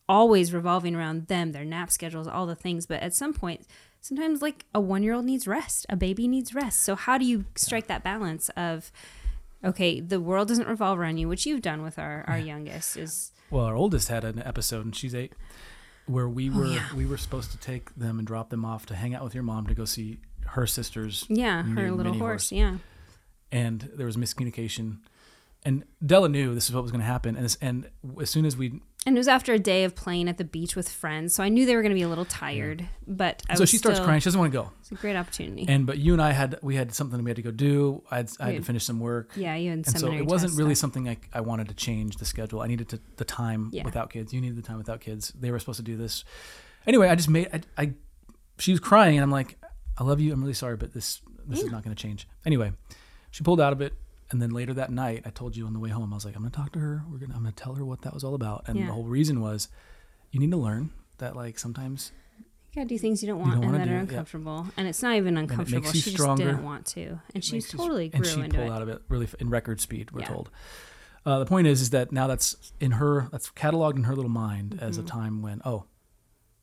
always 0.08 0.52
revolving 0.52 0.96
around 0.96 1.28
them, 1.28 1.52
their 1.52 1.64
nap 1.64 1.92
schedules, 1.92 2.26
all 2.26 2.46
the 2.46 2.56
things. 2.56 2.84
But 2.84 3.00
at 3.00 3.14
some 3.14 3.32
point, 3.32 3.64
sometimes 4.04 4.42
like 4.42 4.66
a 4.74 4.80
one 4.80 5.02
year 5.02 5.14
old 5.14 5.24
needs 5.24 5.46
rest, 5.46 5.86
a 5.88 5.96
baby 5.96 6.28
needs 6.28 6.54
rest. 6.54 6.82
So 6.82 6.94
how 6.94 7.16
do 7.16 7.24
you 7.24 7.46
strike 7.56 7.86
that 7.86 8.04
balance 8.04 8.50
of 8.50 8.92
okay, 9.64 9.98
the 9.98 10.20
world 10.20 10.46
doesn't 10.48 10.68
revolve 10.68 10.98
around 10.98 11.16
you, 11.16 11.26
which 11.26 11.46
you've 11.46 11.62
done 11.62 11.80
with 11.82 11.98
our, 11.98 12.22
our 12.28 12.38
youngest 12.38 12.98
is 12.98 13.32
Well, 13.50 13.64
our 13.64 13.74
oldest 13.74 14.08
had 14.08 14.22
an 14.22 14.42
episode, 14.42 14.84
and 14.84 14.94
she's 14.94 15.14
eight, 15.14 15.32
where 16.04 16.28
we 16.28 16.50
oh, 16.50 16.52
were 16.58 16.66
Oh, 16.66 16.70
yeah. 16.70 16.94
we 16.94 17.06
were 17.06 17.16
supposed 17.16 17.50
to 17.52 17.56
take 17.58 17.94
them 17.94 18.18
and 18.18 18.26
drop 18.26 18.50
them 18.50 18.62
off 18.62 18.84
to 18.86 18.94
hang 18.94 19.14
out 19.14 19.24
with 19.24 19.32
your 19.32 19.42
mom 19.42 19.66
to 19.68 19.74
go 19.74 19.86
see 19.86 20.18
her 20.48 20.66
sisters, 20.66 21.24
Yeah, 21.30 21.62
her 21.62 21.90
little 21.90 22.12
horse. 22.12 22.50
horse. 22.50 22.52
Yeah. 22.52 22.76
and 23.50 23.88
there 23.94 24.04
was 24.04 24.18
miscommunication. 24.18 24.98
And 25.64 25.84
Della 26.04 26.28
knew 26.28 26.54
this 26.54 26.68
is 26.68 26.74
what 26.74 26.82
was 26.82 26.90
going 26.92 27.00
to 27.00 27.06
happen, 27.06 27.34
and 27.36 27.46
as, 27.46 27.56
and 27.62 27.88
as 28.20 28.28
soon 28.28 28.44
as 28.44 28.54
we, 28.58 28.82
And 29.06 29.16
it 29.16 29.20
was 29.20 29.28
after 29.28 29.52
a 29.52 29.58
day 29.58 29.84
of 29.84 29.94
playing 29.94 30.30
at 30.30 30.38
the 30.38 30.44
beach 30.44 30.74
with 30.76 30.88
friends, 30.88 31.34
so 31.34 31.44
I 31.44 31.50
knew 31.50 31.66
they 31.66 31.76
were 31.76 31.82
going 31.82 31.90
to 31.92 31.94
be 31.94 32.02
a 32.02 32.08
little 32.08 32.24
tired. 32.24 32.88
But 33.06 33.42
I 33.50 33.54
so 33.54 33.66
she 33.66 33.76
starts 33.76 33.98
still- 33.98 34.06
crying. 34.06 34.20
She 34.20 34.24
doesn't 34.24 34.40
want 34.40 34.50
to 34.50 34.58
go, 34.58 34.70
It's 34.80 34.92
a 34.92 34.94
great 34.94 35.14
opportunity. 35.14 35.66
and 35.68 35.86
but 35.86 35.98
you 35.98 36.14
and 36.14 36.22
I 36.22 36.32
had 36.32 36.58
we 36.62 36.74
had 36.76 36.94
something 36.94 37.22
we 37.22 37.28
had 37.28 37.36
to 37.36 37.42
go 37.42 37.50
do. 37.50 38.02
I 38.10 38.16
had, 38.16 38.30
I 38.40 38.46
had 38.46 38.56
to 38.56 38.62
finish 38.62 38.84
some 38.84 39.00
work, 39.00 39.32
yeah, 39.36 39.54
you 39.56 39.68
had 39.70 39.78
and 39.86 39.86
so 40.00 40.10
it 40.10 40.24
wasn't 40.24 40.54
really 40.54 40.74
stuff. 40.74 40.92
something 40.94 41.08
I, 41.08 41.18
I 41.34 41.42
wanted 41.42 41.68
to 41.68 41.74
change 41.74 42.16
the 42.16 42.24
schedule. 42.24 42.62
I 42.62 42.66
needed 42.66 42.88
to, 42.90 43.00
the 43.16 43.24
time 43.26 43.68
Yeah. 43.72 43.84
without 43.84 44.08
kids. 44.10 44.32
You 44.32 44.40
needed 44.40 44.56
the 44.56 44.62
time 44.62 44.78
without 44.78 45.00
kids. 45.02 45.32
They 45.38 45.50
were 45.50 45.58
supposed 45.58 45.78
to 45.78 45.82
do 45.84 45.96
this. 45.98 46.24
Anyway, 46.86 47.08
I 47.08 47.14
just 47.14 47.28
made 47.28 47.48
I, 47.52 47.60
I 47.82 47.92
she 48.58 48.70
was 48.70 48.80
crying 48.80 49.16
and 49.18 49.22
I'm 49.22 49.30
like, 49.30 49.58
I 49.98 50.04
love 50.04 50.18
you. 50.20 50.32
I'm 50.32 50.40
really 50.40 50.54
sorry, 50.54 50.76
but 50.76 50.94
this 50.94 51.20
this 51.46 51.60
is 51.60 51.70
not 51.70 51.84
going 51.84 51.94
to 51.94 52.02
change. 52.02 52.26
Anyway, 52.46 52.72
she 53.30 53.44
pulled 53.44 53.60
out 53.60 53.74
of 53.74 53.82
it. 53.82 53.92
And 54.30 54.40
then 54.40 54.50
later 54.50 54.72
that 54.74 54.90
night, 54.90 55.22
I 55.26 55.30
told 55.30 55.54
you 55.56 55.66
on 55.66 55.72
the 55.74 55.78
way 55.78 55.90
home, 55.90 56.12
I 56.12 56.16
was 56.16 56.24
like, 56.24 56.34
I'm 56.34 56.42
going 56.42 56.50
to 56.50 56.56
talk 56.56 56.72
to 56.72 56.78
her. 56.78 57.02
We're 57.10 57.18
gonna, 57.18 57.34
I'm 57.34 57.42
going 57.42 57.54
to 57.54 57.62
tell 57.62 57.74
her 57.74 57.84
what 57.84 58.02
that 58.02 58.14
was 58.14 58.24
all 58.24 58.34
about. 58.34 58.64
And 58.66 58.78
Yeah. 58.78 58.86
the 58.86 58.92
whole 58.92 59.04
reason 59.04 59.40
was, 59.40 59.68
you 60.30 60.40
need 60.40 60.50
to 60.50 60.56
learn 60.56 60.90
that 61.18 61.36
like 61.36 61.58
sometimes 61.58 62.10
You 62.72 62.80
gotta 62.82 62.88
do 62.88 62.98
things 62.98 63.22
you 63.22 63.28
don't 63.28 63.38
want 63.40 63.60
don't 63.60 63.64
and 63.66 63.74
that 63.74 63.84
do 63.84 63.90
are 63.90 63.94
it, 63.94 63.96
yeah. 63.96 64.00
uncomfortable, 64.00 64.66
and 64.76 64.88
it's 64.88 65.00
not 65.02 65.14
even 65.14 65.36
uncomfortable. 65.36 65.82
makes 65.82 65.94
you 65.94 66.00
She 66.00 66.10
just 66.16 66.36
didn't 66.38 66.64
want 66.64 66.86
to, 66.86 67.20
and 67.34 67.44
she 67.44 67.56
you- 67.56 67.62
totally 67.62 68.08
grew 68.08 68.16
and 68.18 68.26
she 68.26 68.40
into 68.40 68.56
pulled 68.56 68.68
it. 68.68 68.72
out 68.72 68.82
of 68.82 68.88
it 68.88 69.02
really 69.08 69.28
in 69.38 69.48
record 69.50 69.80
speed. 69.80 70.10
We're 70.10 70.20
Yeah. 70.22 70.26
told. 70.26 70.50
Uh, 71.24 71.38
the 71.38 71.46
point 71.46 71.66
is, 71.68 71.80
is 71.80 71.90
that 71.90 72.10
now 72.10 72.26
that's 72.26 72.72
in 72.80 72.92
her, 72.92 73.28
that's 73.30 73.48
cataloged 73.50 73.94
in 73.96 74.04
her 74.04 74.16
little 74.16 74.30
mind 74.30 74.78
as 74.80 74.98
a 74.98 75.02
time 75.04 75.40
when, 75.42 75.60
oh, 75.64 75.84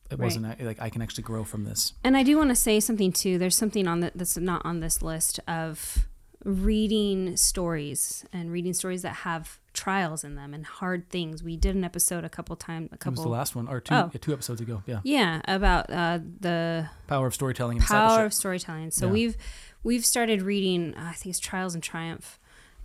it 0.10 0.16
Mm-hmm. 0.16 0.22
Right. 0.22 0.26
wasn't 0.26 0.62
like 0.66 0.82
I 0.82 0.90
can 0.90 1.02
actually 1.02 1.24
grow 1.24 1.46
from 1.46 1.64
this. 1.64 1.94
And 2.04 2.18
I 2.18 2.24
do 2.24 2.36
want 2.38 2.50
to 2.50 2.56
say 2.56 2.82
something 2.82 3.14
too. 3.14 3.38
There's 3.38 3.56
something 3.56 3.88
on 3.88 4.02
the, 4.02 4.12
that's 4.14 4.36
not 4.38 4.66
on 4.66 4.82
this 4.82 5.02
list 5.02 5.40
of 5.48 6.06
reading 6.44 7.36
stories 7.38 8.26
and 8.34 8.52
reading 8.52 8.74
stories 8.74 9.02
that 9.04 9.14
have 9.18 9.60
trials 9.74 10.24
in 10.24 10.36
them 10.36 10.54
and 10.54 10.66
hard 10.66 11.10
things. 11.10 11.44
We 11.44 11.56
did 11.56 11.76
an 11.76 11.84
episode 11.84 12.24
a 12.24 12.30
couple 12.30 12.56
times, 12.56 12.90
a 12.92 12.96
It 12.96 13.06
was 13.06 13.22
the 13.22 13.30
last 13.30 13.56
one, 13.56 13.68
or 13.68 13.80
two, 13.80 13.94
Oh. 13.94 14.10
yeah, 14.14 14.20
two 14.20 14.34
episodes 14.34 14.60
ago. 14.62 14.84
Yeah, 14.86 15.00
yeah, 15.04 15.42
about 15.46 15.90
uh, 15.90 16.20
the 16.40 16.90
power 17.08 17.28
of 17.28 17.34
storytelling 17.34 17.78
and 17.78 17.86
power 17.86 18.26
of 18.26 18.34
storytelling. 18.34 18.92
So 18.92 19.08
Yeah. 19.08 19.12
we've 19.14 19.38
we've 19.84 20.06
started 20.06 20.42
reading. 20.42 20.96
Uh, 20.96 21.10
I 21.10 21.14
think 21.14 21.28
it's 21.32 21.40
Trials 21.40 21.74
and 21.74 21.82
Triumph, 21.84 22.38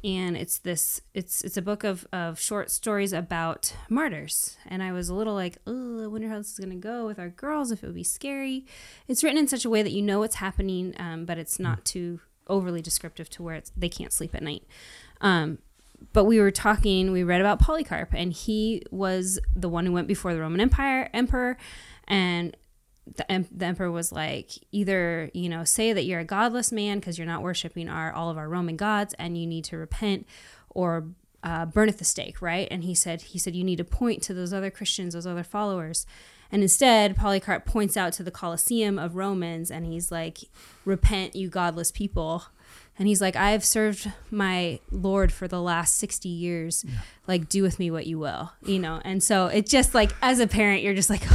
and 0.05 0.37
it's 0.37 0.59
this. 0.59 1.01
It's 1.15 1.43
it's 1.43 1.57
a 1.57 1.63
book 1.63 1.83
of 1.83 2.07
of 2.13 2.39
short 2.39 2.71
stories 2.71 3.13
about 3.13 3.75
martyrs. 3.89 4.57
And 4.67 4.83
I 4.83 4.93
was 4.93 5.09
a 5.09 5.15
little 5.15 5.35
like, 5.35 5.59
oh, 5.67 6.05
I 6.05 6.07
wonder 6.07 6.29
how 6.29 6.39
this 6.39 6.53
is 6.53 6.59
gonna 6.59 6.77
go 6.77 7.07
with 7.07 7.19
our 7.19 7.31
girls. 7.31 7.71
If 7.73 7.83
it 7.83 7.87
would 7.87 7.95
be 7.97 8.05
scary. 8.05 8.65
It's 9.09 9.25
written 9.25 9.39
in 9.39 9.49
such 9.49 9.65
a 9.65 9.71
way 9.71 9.83
that 9.83 9.93
you 9.93 10.03
know 10.03 10.21
what's 10.21 10.37
happening, 10.37 10.95
um, 10.99 11.25
but 11.25 11.37
it's 11.39 11.59
not 11.59 11.85
too 11.85 12.21
overly 12.49 12.83
descriptive 12.83 13.29
to 13.31 13.43
where 13.43 13.63
they 13.77 13.89
can't 13.89 14.13
sleep 14.13 14.35
at 14.35 14.43
night. 14.43 14.65
Um, 15.21 15.59
but 16.13 16.25
we 16.25 16.41
were 16.41 16.51
talking. 16.51 17.11
We 17.11 17.23
read 17.23 17.41
about 17.41 17.59
Polycarp, 17.59 18.13
and 18.13 18.33
he 18.33 18.83
was 18.91 19.39
the 19.55 19.69
one 19.69 19.87
who 19.87 19.93
went 19.93 20.09
before 20.09 20.35
the 20.35 20.41
Roman 20.41 20.61
Empire 20.61 21.09
emperor, 21.15 21.57
and 22.07 22.57
the, 23.15 23.31
em- 23.31 23.49
the 23.51 23.67
emperor 23.67 23.91
was 23.91 24.13
like 24.13 24.51
either 24.73 25.31
you 25.33 25.49
know 25.49 25.65
say 25.65 25.93
that 25.93 26.05
you're 26.05 26.21
a 26.21 26.25
godless 26.25 26.73
man 26.73 26.99
because 26.99 27.19
you're 27.19 27.27
not 27.27 27.43
worshiping 27.43 27.89
our 27.89 28.13
all 28.13 28.31
of 28.31 28.37
our 28.37 28.49
roman 28.49 28.77
gods 28.77 29.15
and 29.19 29.39
you 29.39 29.47
need 29.47 29.65
to 29.65 29.77
repent 29.77 30.27
or 30.71 31.07
uh, 31.47 31.65
burn 31.65 31.89
at 31.89 31.99
the 31.99 32.05
stake 32.05 32.43
right? 32.43 32.67
And 32.73 32.83
he 32.83 32.95
said 32.95 33.23
he 33.23 33.39
said 33.39 33.55
you 33.55 33.63
need 33.63 33.77
to 33.77 33.85
point 33.85 34.21
to 34.25 34.35
those 34.35 34.53
other 34.53 34.71
christians 34.71 35.15
those 35.15 35.27
other 35.27 35.45
followers. 35.45 36.05
And 36.51 36.61
instead 36.61 37.15
polycarp 37.15 37.65
points 37.65 37.97
out 37.97 38.13
to 38.15 38.25
the 38.25 38.33
colosseum 38.33 38.99
of 38.99 39.15
romans 39.15 39.71
and 39.71 39.87
he's 39.87 40.11
like 40.11 40.39
repent 40.85 41.37
you 41.37 41.49
godless 41.49 41.93
people. 41.93 42.47
And 42.99 43.07
he's 43.07 43.21
like 43.21 43.37
i've 43.37 43.65
served 43.65 44.11
my 44.29 44.81
lord 44.91 45.31
for 45.33 45.47
the 45.47 45.63
last 45.63 45.97
60 45.99 46.29
years. 46.29 46.85
Like 47.29 47.49
do 47.49 47.63
with 47.63 47.79
me 47.79 47.93
what 47.93 48.09
you 48.09 48.19
will 48.19 48.53
you 48.65 48.81
know? 48.81 49.01
And 49.05 49.23
so 49.23 49.47
it 49.47 49.67
just 49.67 49.95
like 49.95 50.11
as 50.21 50.41
a 50.41 50.49
parent 50.49 50.83
you're 50.83 50.95
just 50.95 51.11
like 51.11 51.23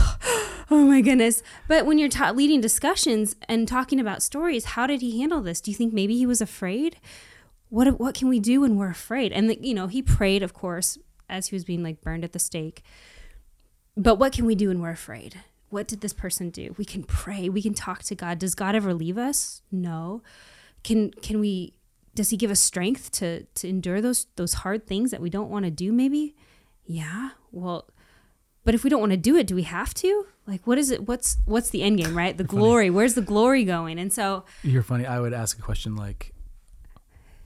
oh 0.70 0.86
my 0.86 1.00
goodness. 1.00 1.42
But 1.70 1.86
when 1.86 1.98
you're 1.98 2.10
ta- 2.10 2.32
leading 2.32 2.60
discussions 2.60 3.38
and 3.48 3.66
talking 3.66 4.00
about 4.02 4.22
stories 4.22 4.66
how 4.66 4.88
did 4.88 5.00
he 5.00 5.22
handle 5.22 5.42
this? 5.42 5.62
Do 5.62 5.72
you 5.72 5.78
think 5.78 5.94
maybe 5.94 6.18
he 6.18 6.26
was 6.26 6.42
afraid 6.42 6.98
what 7.72 8.00
what 8.00 8.14
can 8.14 8.28
we 8.28 8.40
do 8.40 8.62
when 8.62 8.76
we're 8.76 8.90
afraid? 8.90 9.32
And 9.32 9.50
the, 9.50 9.58
you 9.60 9.74
know 9.74 9.88
he 9.88 10.02
prayed 10.02 10.44
of 10.44 10.54
course 10.54 10.98
as 11.30 11.48
he 11.48 11.56
was 11.56 11.64
being 11.64 11.82
like 11.82 12.02
burned 12.02 12.24
at 12.24 12.34
the 12.34 12.40
stake. 12.40 12.84
But 13.98 14.16
what 14.16 14.34
can 14.34 14.46
we 14.46 14.56
do 14.56 14.68
when 14.68 14.82
we're 14.82 14.92
afraid? 14.92 15.40
What 15.70 15.88
did 15.88 16.02
this 16.02 16.12
person 16.12 16.50
do? 16.50 16.76
We 16.78 16.84
can 16.84 17.04
pray. 17.04 17.48
We 17.48 17.62
can 17.62 17.74
talk 17.74 18.04
to 18.04 18.16
god. 18.16 18.40
Does 18.40 18.56
god 18.56 18.76
ever 18.76 18.94
leave 18.94 19.18
us? 19.18 19.62
No. 19.72 20.22
Can 20.84 21.12
can 21.12 21.40
we 21.40 21.74
does 22.14 22.30
he 22.30 22.36
give 22.36 22.52
us 22.52 22.60
strength 22.60 23.10
to 23.14 23.44
to 23.44 23.70
endure 23.70 24.02
those 24.02 24.28
those 24.36 24.54
hard 24.54 24.86
things 24.86 25.12
that 25.12 25.22
we 25.22 25.30
don't 25.30 25.50
want 25.50 25.64
to 25.64 25.72
do 25.72 25.94
maybe? 25.94 26.36
Yeah. 26.86 27.30
Well 27.54 27.90
but 28.66 28.76
if 28.76 28.84
we 28.84 28.90
don't 28.90 29.00
want 29.00 29.14
to 29.14 29.18
do 29.18 29.38
it 29.38 29.48
do 29.48 29.56
we 29.56 29.64
have 29.64 29.94
to? 29.94 30.26
Like 30.46 30.68
what 30.68 30.78
is 30.78 30.92
it 30.92 31.08
what's 31.08 31.38
what's 31.46 31.70
the 31.70 31.84
end 31.84 32.00
game 32.00 32.18
right? 32.18 32.38
The 32.38 32.44
glory 32.44 32.90
where's 32.90 33.14
the 33.14 33.22
glory 33.22 33.64
going? 33.64 33.98
And 33.98 34.12
so 34.12 34.44
You're 34.62 34.84
funny. 34.84 35.06
I 35.06 35.22
would 35.22 35.32
ask 35.34 35.58
a 35.58 35.62
question 35.62 35.96
like, 35.96 36.34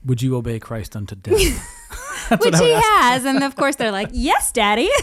"Would 0.06 0.22
you 0.22 0.36
obey 0.36 0.58
Christ 0.58 0.96
unto 0.96 1.14
death?" 1.14 1.36
Which 2.30 2.40
what 2.40 2.54
I 2.56 2.60
would 2.60 2.66
he 2.68 2.72
has 2.74 3.24
and 3.24 3.44
of 3.44 3.54
course 3.54 3.76
they're 3.76 3.92
like 3.92 4.08
yes 4.12 4.50
daddy 4.52 4.88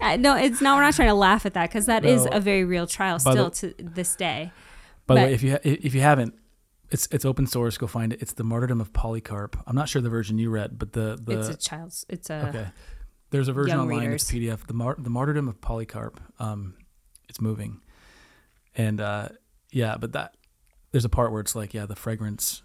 Uh, 0.00 0.16
no 0.16 0.36
it's 0.36 0.60
not 0.60 0.76
we're 0.76 0.82
not 0.82 0.92
trying 0.94 1.08
to 1.08 1.14
laugh 1.14 1.46
at 1.46 1.54
that 1.54 1.68
because 1.70 1.86
that 1.86 2.04
is 2.04 2.24
No. 2.24 2.32
a 2.32 2.40
very 2.40 2.64
real 2.64 2.86
trial 2.86 3.18
By 3.24 3.34
the- 3.34 3.50
still 3.50 3.50
to 3.70 3.74
this 3.82 4.16
day 4.16 4.50
By 5.06 5.14
the 5.14 5.20
But- 5.20 5.26
way, 5.28 5.34
if 5.34 5.42
you 5.42 5.52
ha- 5.52 5.58
if 5.64 5.94
you 5.94 6.00
haven't, 6.00 6.34
it's 6.90 7.08
it's 7.12 7.24
open 7.24 7.46
source. 7.46 7.78
Go 7.78 7.86
find 7.86 8.12
it. 8.12 8.20
It's 8.20 8.32
the 8.34 8.44
martyrdom 8.44 8.80
of 8.80 8.92
Polycarp. 8.92 9.56
I'm 9.66 9.74
not 9.76 9.88
sure 9.88 10.02
the 10.02 10.08
version 10.10 10.36
you 10.38 10.50
read, 10.50 10.78
but 10.78 10.92
the 10.92 11.18
the 11.22 11.38
it's 11.38 11.48
a 11.48 11.56
child's 11.56 12.04
it's 12.08 12.28
a 12.30 12.48
okay. 12.48 12.66
There's 13.30 13.48
a 13.48 13.52
version 13.52 13.78
online. 13.80 14.10
It's 14.12 14.32
readers. 14.32 14.58
PDF. 14.60 14.66
The 14.66 14.74
mar- 14.74 14.96
the 14.98 15.10
martyrdom 15.10 15.48
of 15.48 15.60
Polycarp. 15.60 16.20
Um, 16.40 16.74
it's 17.28 17.40
moving, 17.40 17.80
and 18.76 19.00
uh, 19.00 19.28
yeah, 19.72 19.96
but 19.96 20.12
that 20.12 20.36
there's 20.92 21.04
a 21.04 21.08
part 21.08 21.32
where 21.32 21.40
it's 21.40 21.54
like, 21.56 21.72
yeah, 21.74 21.86
the 21.86 21.96
fragrance 21.96 22.62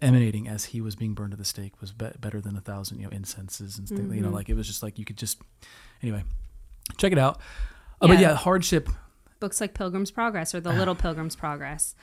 emanating 0.00 0.46
as 0.48 0.66
he 0.66 0.80
was 0.80 0.94
being 0.94 1.14
burned 1.14 1.32
at 1.32 1.38
the 1.38 1.44
stake 1.44 1.80
was 1.80 1.92
be- 1.92 2.10
better 2.20 2.40
than 2.40 2.56
a 2.56 2.60
thousand, 2.60 2.98
you 2.98 3.04
know, 3.04 3.10
incenses 3.10 3.78
and 3.78 3.88
things. 3.88 4.14
You 4.14 4.20
know, 4.22 4.28
Mhm. 4.30 4.34
like 4.34 4.48
it 4.48 4.54
was 4.54 4.66
just 4.66 4.82
like 4.82 4.98
you 4.98 5.04
could 5.04 5.16
just 5.18 5.38
anyway 6.02 6.24
check 6.98 7.12
it 7.12 7.18
out. 7.18 7.38
Uh, 8.00 8.08
But 8.08 8.14
Yeah. 8.18 8.30
yeah, 8.30 8.34
hardship 8.34 8.88
books 9.40 9.60
like 9.60 9.74
Pilgrim's 9.74 10.10
Progress 10.12 10.54
or 10.54 10.60
The 10.60 10.72
Little 10.72 10.94
Pilgrim's 10.94 11.34
Progress. 11.36 11.94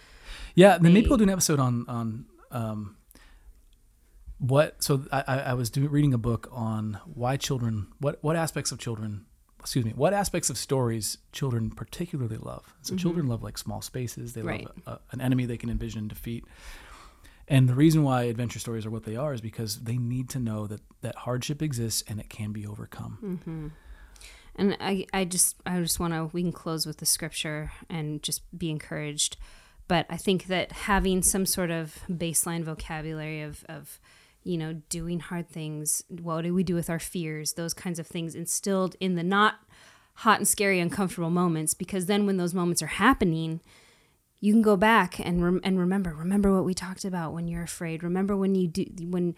Yeah, 0.55 0.77
then 0.77 0.91
maybe 0.93 1.07
we'll 1.07 1.17
do 1.17 1.23
an 1.23 1.29
episode 1.29 1.59
on 1.59 1.85
on 1.87 2.25
um, 2.51 2.95
what. 4.37 4.81
So 4.83 5.05
I, 5.11 5.21
I 5.21 5.53
was 5.53 5.69
do, 5.69 5.87
reading 5.87 6.13
a 6.13 6.17
book 6.17 6.47
on 6.51 6.99
why 7.05 7.37
children, 7.37 7.87
what 7.99 8.19
what 8.23 8.35
aspects 8.35 8.71
of 8.71 8.79
children, 8.79 9.25
excuse 9.59 9.85
me, 9.85 9.91
what 9.95 10.13
aspects 10.13 10.49
of 10.49 10.57
stories 10.57 11.17
children 11.31 11.69
particularly 11.69 12.37
love. 12.37 12.73
So 12.81 12.95
children 12.95 13.27
love 13.27 13.43
like 13.43 13.57
small 13.57 13.81
spaces. 13.81 14.33
They 14.33 14.41
Mm-hmm. 14.41 14.47
Right. 14.49 14.67
love 14.85 14.99
a, 15.11 15.13
an 15.15 15.21
enemy 15.21 15.45
they 15.45 15.57
can 15.57 15.69
envision 15.69 16.07
defeat. 16.07 16.45
And 17.49 17.67
the 17.67 17.73
reason 17.73 18.03
why 18.03 18.23
adventure 18.23 18.59
stories 18.59 18.85
are 18.85 18.91
what 18.91 19.05
they 19.05 19.15
are 19.15 19.33
is 19.33 19.41
because 19.41 19.79
they 19.79 19.97
need 19.97 20.29
to 20.29 20.39
know 20.39 20.67
that 20.67 20.81
that 21.01 21.15
hardship 21.15 21.61
exists 21.63 22.03
and 22.07 22.19
it 22.19 22.29
can 22.29 22.51
be 22.51 22.67
overcome. 22.67 23.17
Mm-hmm. 23.23 23.67
And 24.55 24.77
I, 24.79 25.07
I 25.13 25.25
just, 25.25 25.55
I 25.65 25.79
just 25.79 25.99
want 25.99 26.13
to. 26.13 26.29
We 26.31 26.43
can 26.43 26.51
close 26.51 26.85
with 26.85 26.97
the 26.97 27.05
scripture 27.07 27.71
and 27.89 28.21
just 28.21 28.43
be 28.57 28.69
encouraged. 28.69 29.37
But 29.87 30.05
I 30.09 30.17
think 30.17 30.45
that 30.45 30.71
having 30.71 31.23
some 31.23 31.47
sort 31.47 31.71
of 31.71 32.03
baseline 32.07 32.63
vocabulary 32.63 33.41
of, 33.41 33.65
of, 33.67 33.99
you 34.43 34.57
know, 34.57 34.73
doing 34.89 35.19
hard 35.19 35.49
things, 35.49 36.03
what 36.07 36.43
do 36.43 36.53
we 36.53 36.63
do 36.63 36.75
with 36.75 36.89
our 36.89 36.99
fears, 36.99 37.53
those 37.53 37.73
kinds 37.73 37.97
of 37.97 38.05
things 38.05 38.35
instilled 38.35 38.95
in 38.99 39.15
the 39.15 39.23
not 39.23 39.55
hot 40.15 40.37
and 40.37 40.47
scary, 40.47 40.79
uncomfortable 40.79 41.31
moments. 41.31 41.73
Because 41.73 42.05
then 42.05 42.27
when 42.27 42.37
those 42.37 42.53
moments 42.53 42.83
are 42.83 42.87
happening, 42.87 43.61
you 44.39 44.53
can 44.53 44.61
go 44.61 44.77
back 44.77 45.19
and 45.19 45.43
rem- 45.43 45.61
and 45.63 45.79
remember 45.79 46.13
remember 46.13 46.55
what 46.55 46.65
we 46.65 46.73
talked 46.73 47.05
about 47.05 47.33
when 47.33 47.47
you're 47.47 47.63
afraid. 47.63 48.03
Remember 48.03 48.35
when 48.35 48.55
you 48.55 48.67
do 48.67 48.85
when 49.01 49.35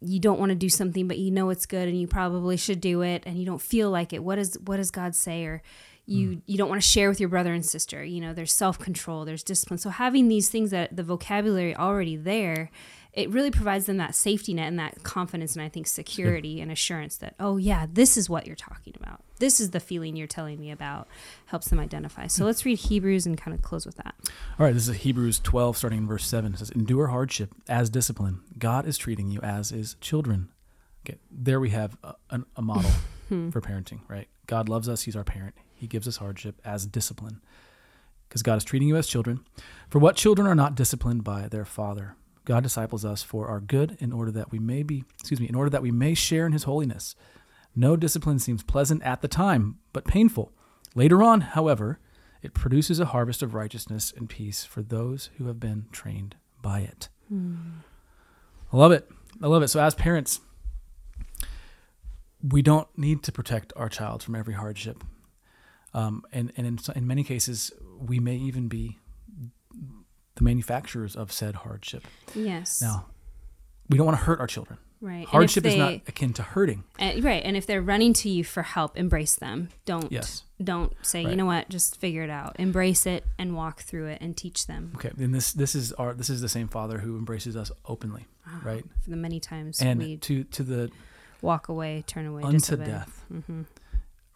you 0.00 0.20
don't 0.20 0.38
want 0.38 0.50
to 0.50 0.54
do 0.56 0.68
something 0.68 1.08
but 1.08 1.18
you 1.18 1.30
know 1.30 1.50
it's 1.50 1.66
good 1.66 1.88
and 1.88 2.00
you 2.00 2.06
probably 2.06 2.56
should 2.56 2.80
do 2.80 3.02
it 3.02 3.22
and 3.26 3.36
you 3.38 3.44
don't 3.44 3.60
feel 3.60 3.90
like 3.90 4.12
it. 4.12 4.22
What 4.22 4.38
is 4.38 4.56
what 4.64 4.76
does 4.76 4.90
god 4.90 5.14
say? 5.14 5.44
Or 5.44 5.62
you 6.06 6.28
mm. 6.28 6.42
you 6.46 6.56
don't 6.56 6.68
want 6.68 6.80
to 6.80 6.88
share 6.88 7.08
with 7.08 7.20
your 7.20 7.28
brother 7.28 7.52
and 7.52 7.66
sister. 7.66 8.04
You 8.04 8.20
know 8.20 8.32
there's 8.32 8.52
self-control 8.52 9.24
there's 9.24 9.42
discipline. 9.42 9.78
So 9.78 9.90
having 9.90 10.28
these 10.28 10.48
things 10.48 10.70
that 10.70 10.96
the 10.96 11.02
vocabulary 11.02 11.74
already 11.74 12.16
there 12.16 12.70
it 13.12 13.30
really 13.30 13.50
provides 13.50 13.86
them 13.86 13.96
that 13.96 14.14
safety 14.14 14.54
net 14.54 14.68
and 14.68 14.78
that 14.78 14.94
mm-hmm. 14.94 15.02
confidence 15.02 15.54
and 15.54 15.62
i 15.62 15.68
think 15.68 15.86
security 15.86 16.60
and 16.60 16.70
assurance 16.70 17.16
that 17.16 17.34
oh 17.40 17.56
yeah 17.56 17.86
this 17.92 18.16
is 18.16 18.28
what 18.28 18.46
you're 18.46 18.56
talking 18.56 18.94
about 19.00 19.22
this 19.38 19.60
is 19.60 19.70
the 19.70 19.80
feeling 19.80 20.16
you're 20.16 20.26
telling 20.26 20.58
me 20.58 20.70
about 20.70 21.08
helps 21.46 21.68
them 21.68 21.80
identify 21.80 22.26
so 22.26 22.42
mm. 22.42 22.46
let's 22.46 22.64
read 22.64 22.78
hebrews 22.78 23.26
and 23.26 23.38
kind 23.38 23.54
of 23.54 23.62
close 23.62 23.86
with 23.86 23.96
that 23.96 24.14
All 24.58 24.66
right, 24.66 24.74
this 24.74 24.88
is 24.88 24.96
Hebrews 24.96 25.38
12, 25.40 25.76
starting 25.76 26.00
in 26.00 26.06
verse 26.08 26.26
7. 26.26 26.52
It 26.52 26.58
says, 26.58 26.70
Endure 26.70 27.08
hardship 27.08 27.50
as 27.68 27.88
discipline. 27.90 28.40
God 28.58 28.86
is 28.86 28.98
treating 28.98 29.30
you 29.30 29.40
as 29.40 29.70
is 29.72 29.94
children. 30.00 30.48
Okay, 31.06 31.18
there 31.30 31.60
we 31.60 31.70
have 31.70 31.96
a, 32.02 32.14
an- 32.30 32.46
a 32.56 32.62
model 32.62 32.90
hmm. 33.28 33.50
for 33.50 33.60
parenting, 33.60 34.00
right? 34.08 34.28
God 34.46 34.68
loves 34.68 34.88
us. 34.88 35.02
He's 35.02 35.16
our 35.16 35.24
parent. 35.24 35.54
He 35.74 35.86
gives 35.86 36.08
us 36.08 36.16
hardship 36.16 36.60
as 36.64 36.86
discipline 36.86 37.40
because 38.28 38.42
God 38.42 38.56
is 38.56 38.64
treating 38.64 38.88
you 38.88 38.96
as 38.96 39.06
children. 39.06 39.40
For 39.88 39.98
what 39.98 40.16
children 40.16 40.46
are 40.48 40.54
not 40.54 40.74
disciplined 40.74 41.24
by 41.24 41.48
their 41.48 41.64
father? 41.64 42.16
God 42.48 42.62
disciples 42.62 43.04
us 43.04 43.22
for 43.22 43.48
our 43.48 43.60
good 43.60 43.98
in 44.00 44.10
order 44.10 44.30
that 44.30 44.50
we 44.50 44.58
may 44.58 44.82
be, 44.82 45.04
excuse 45.20 45.38
me, 45.38 45.50
in 45.50 45.54
order 45.54 45.68
that 45.68 45.82
we 45.82 45.90
may 45.90 46.14
share 46.14 46.46
in 46.46 46.52
his 46.52 46.62
holiness. 46.62 47.14
No 47.76 47.94
discipline 47.94 48.38
seems 48.38 48.62
pleasant 48.62 49.02
at 49.02 49.20
the 49.20 49.28
time, 49.28 49.76
but 49.92 50.06
painful. 50.06 50.50
Later 50.94 51.22
on, 51.22 51.42
however, 51.42 52.00
it 52.40 52.54
produces 52.54 53.00
a 53.00 53.04
harvest 53.04 53.42
of 53.42 53.52
righteousness 53.52 54.14
and 54.16 54.30
peace 54.30 54.64
for 54.64 54.80
those 54.80 55.28
who 55.36 55.46
have 55.46 55.60
been 55.60 55.88
trained 55.92 56.36
by 56.62 56.80
it. 56.80 57.10
I 58.72 58.76
love 58.78 58.92
it. 58.92 59.06
I 59.42 59.46
love 59.46 59.62
it. 59.62 59.68
So, 59.68 59.82
as 59.82 59.94
parents, 59.94 60.40
we 62.42 62.62
don't 62.62 62.88
need 62.96 63.22
to 63.24 63.32
protect 63.32 63.74
our 63.76 63.90
child 63.90 64.22
from 64.22 64.34
every 64.34 64.54
hardship. 64.54 65.04
Um, 65.92 66.22
and 66.32 66.50
and 66.56 66.66
in, 66.66 66.78
in 66.96 67.06
many 67.06 67.24
cases, 67.24 67.72
we 67.98 68.20
may 68.20 68.36
even 68.36 68.68
be 68.68 68.98
the 70.38 70.44
manufacturers 70.44 71.16
of 71.16 71.32
said 71.32 71.54
hardship. 71.56 72.04
yes 72.34 72.80
Now, 72.80 73.06
we 73.88 73.96
don't 73.96 74.06
want 74.06 74.18
to 74.18 74.24
hurt 74.24 74.40
our 74.40 74.46
children. 74.46 74.78
Right. 75.00 75.26
Hardship 75.28 75.64
is 75.64 75.76
not 75.76 75.92
akin 76.08 76.32
to 76.34 76.42
hurting. 76.42 76.82
and- 76.98 77.22
right. 77.22 77.40
And 77.44 77.56
if 77.56 77.66
they're 77.66 77.80
running 77.82 78.12
to 78.14 78.28
you 78.28 78.42
for 78.42 78.62
help, 78.64 78.96
embrace 78.96 79.36
them. 79.36 79.68
Don't 79.84 80.10
Yes. 80.10 80.42
don't 80.62 80.92
say, 81.02 81.22
you 81.22 81.36
know 81.36 81.46
what, 81.46 81.68
just 81.68 82.00
figure 82.00 82.22
it 82.24 82.30
out. 82.30 82.56
Embrace 82.58 83.06
it 83.06 83.24
and 83.38 83.54
walk 83.54 83.82
through 83.82 84.06
it 84.06 84.18
and 84.20 84.36
teach 84.36 84.66
them. 84.66 84.90
Okay, 84.96 85.12
and 85.18 85.32
this 85.32 85.52
this 85.52 85.76
is 85.76 85.92
our 85.94 86.14
this 86.14 86.28
is 86.28 86.40
the 86.40 86.48
same 86.48 86.66
father 86.66 86.98
who 86.98 87.16
embraces 87.16 87.54
us 87.56 87.70
openly, 87.84 88.26
right? 88.64 88.84
For 89.04 89.10
the 89.10 89.16
many 89.16 89.38
times 89.38 89.80
And 89.80 90.00
we 90.00 90.16
to 90.18 90.42
to 90.44 90.62
the 90.64 90.90
walk 91.42 91.68
away, 91.68 92.02
turn 92.08 92.26
away, 92.26 92.42
unto 92.42 92.58
disobey. 92.58 92.86
death. 92.86 93.24
hmm 93.28 93.62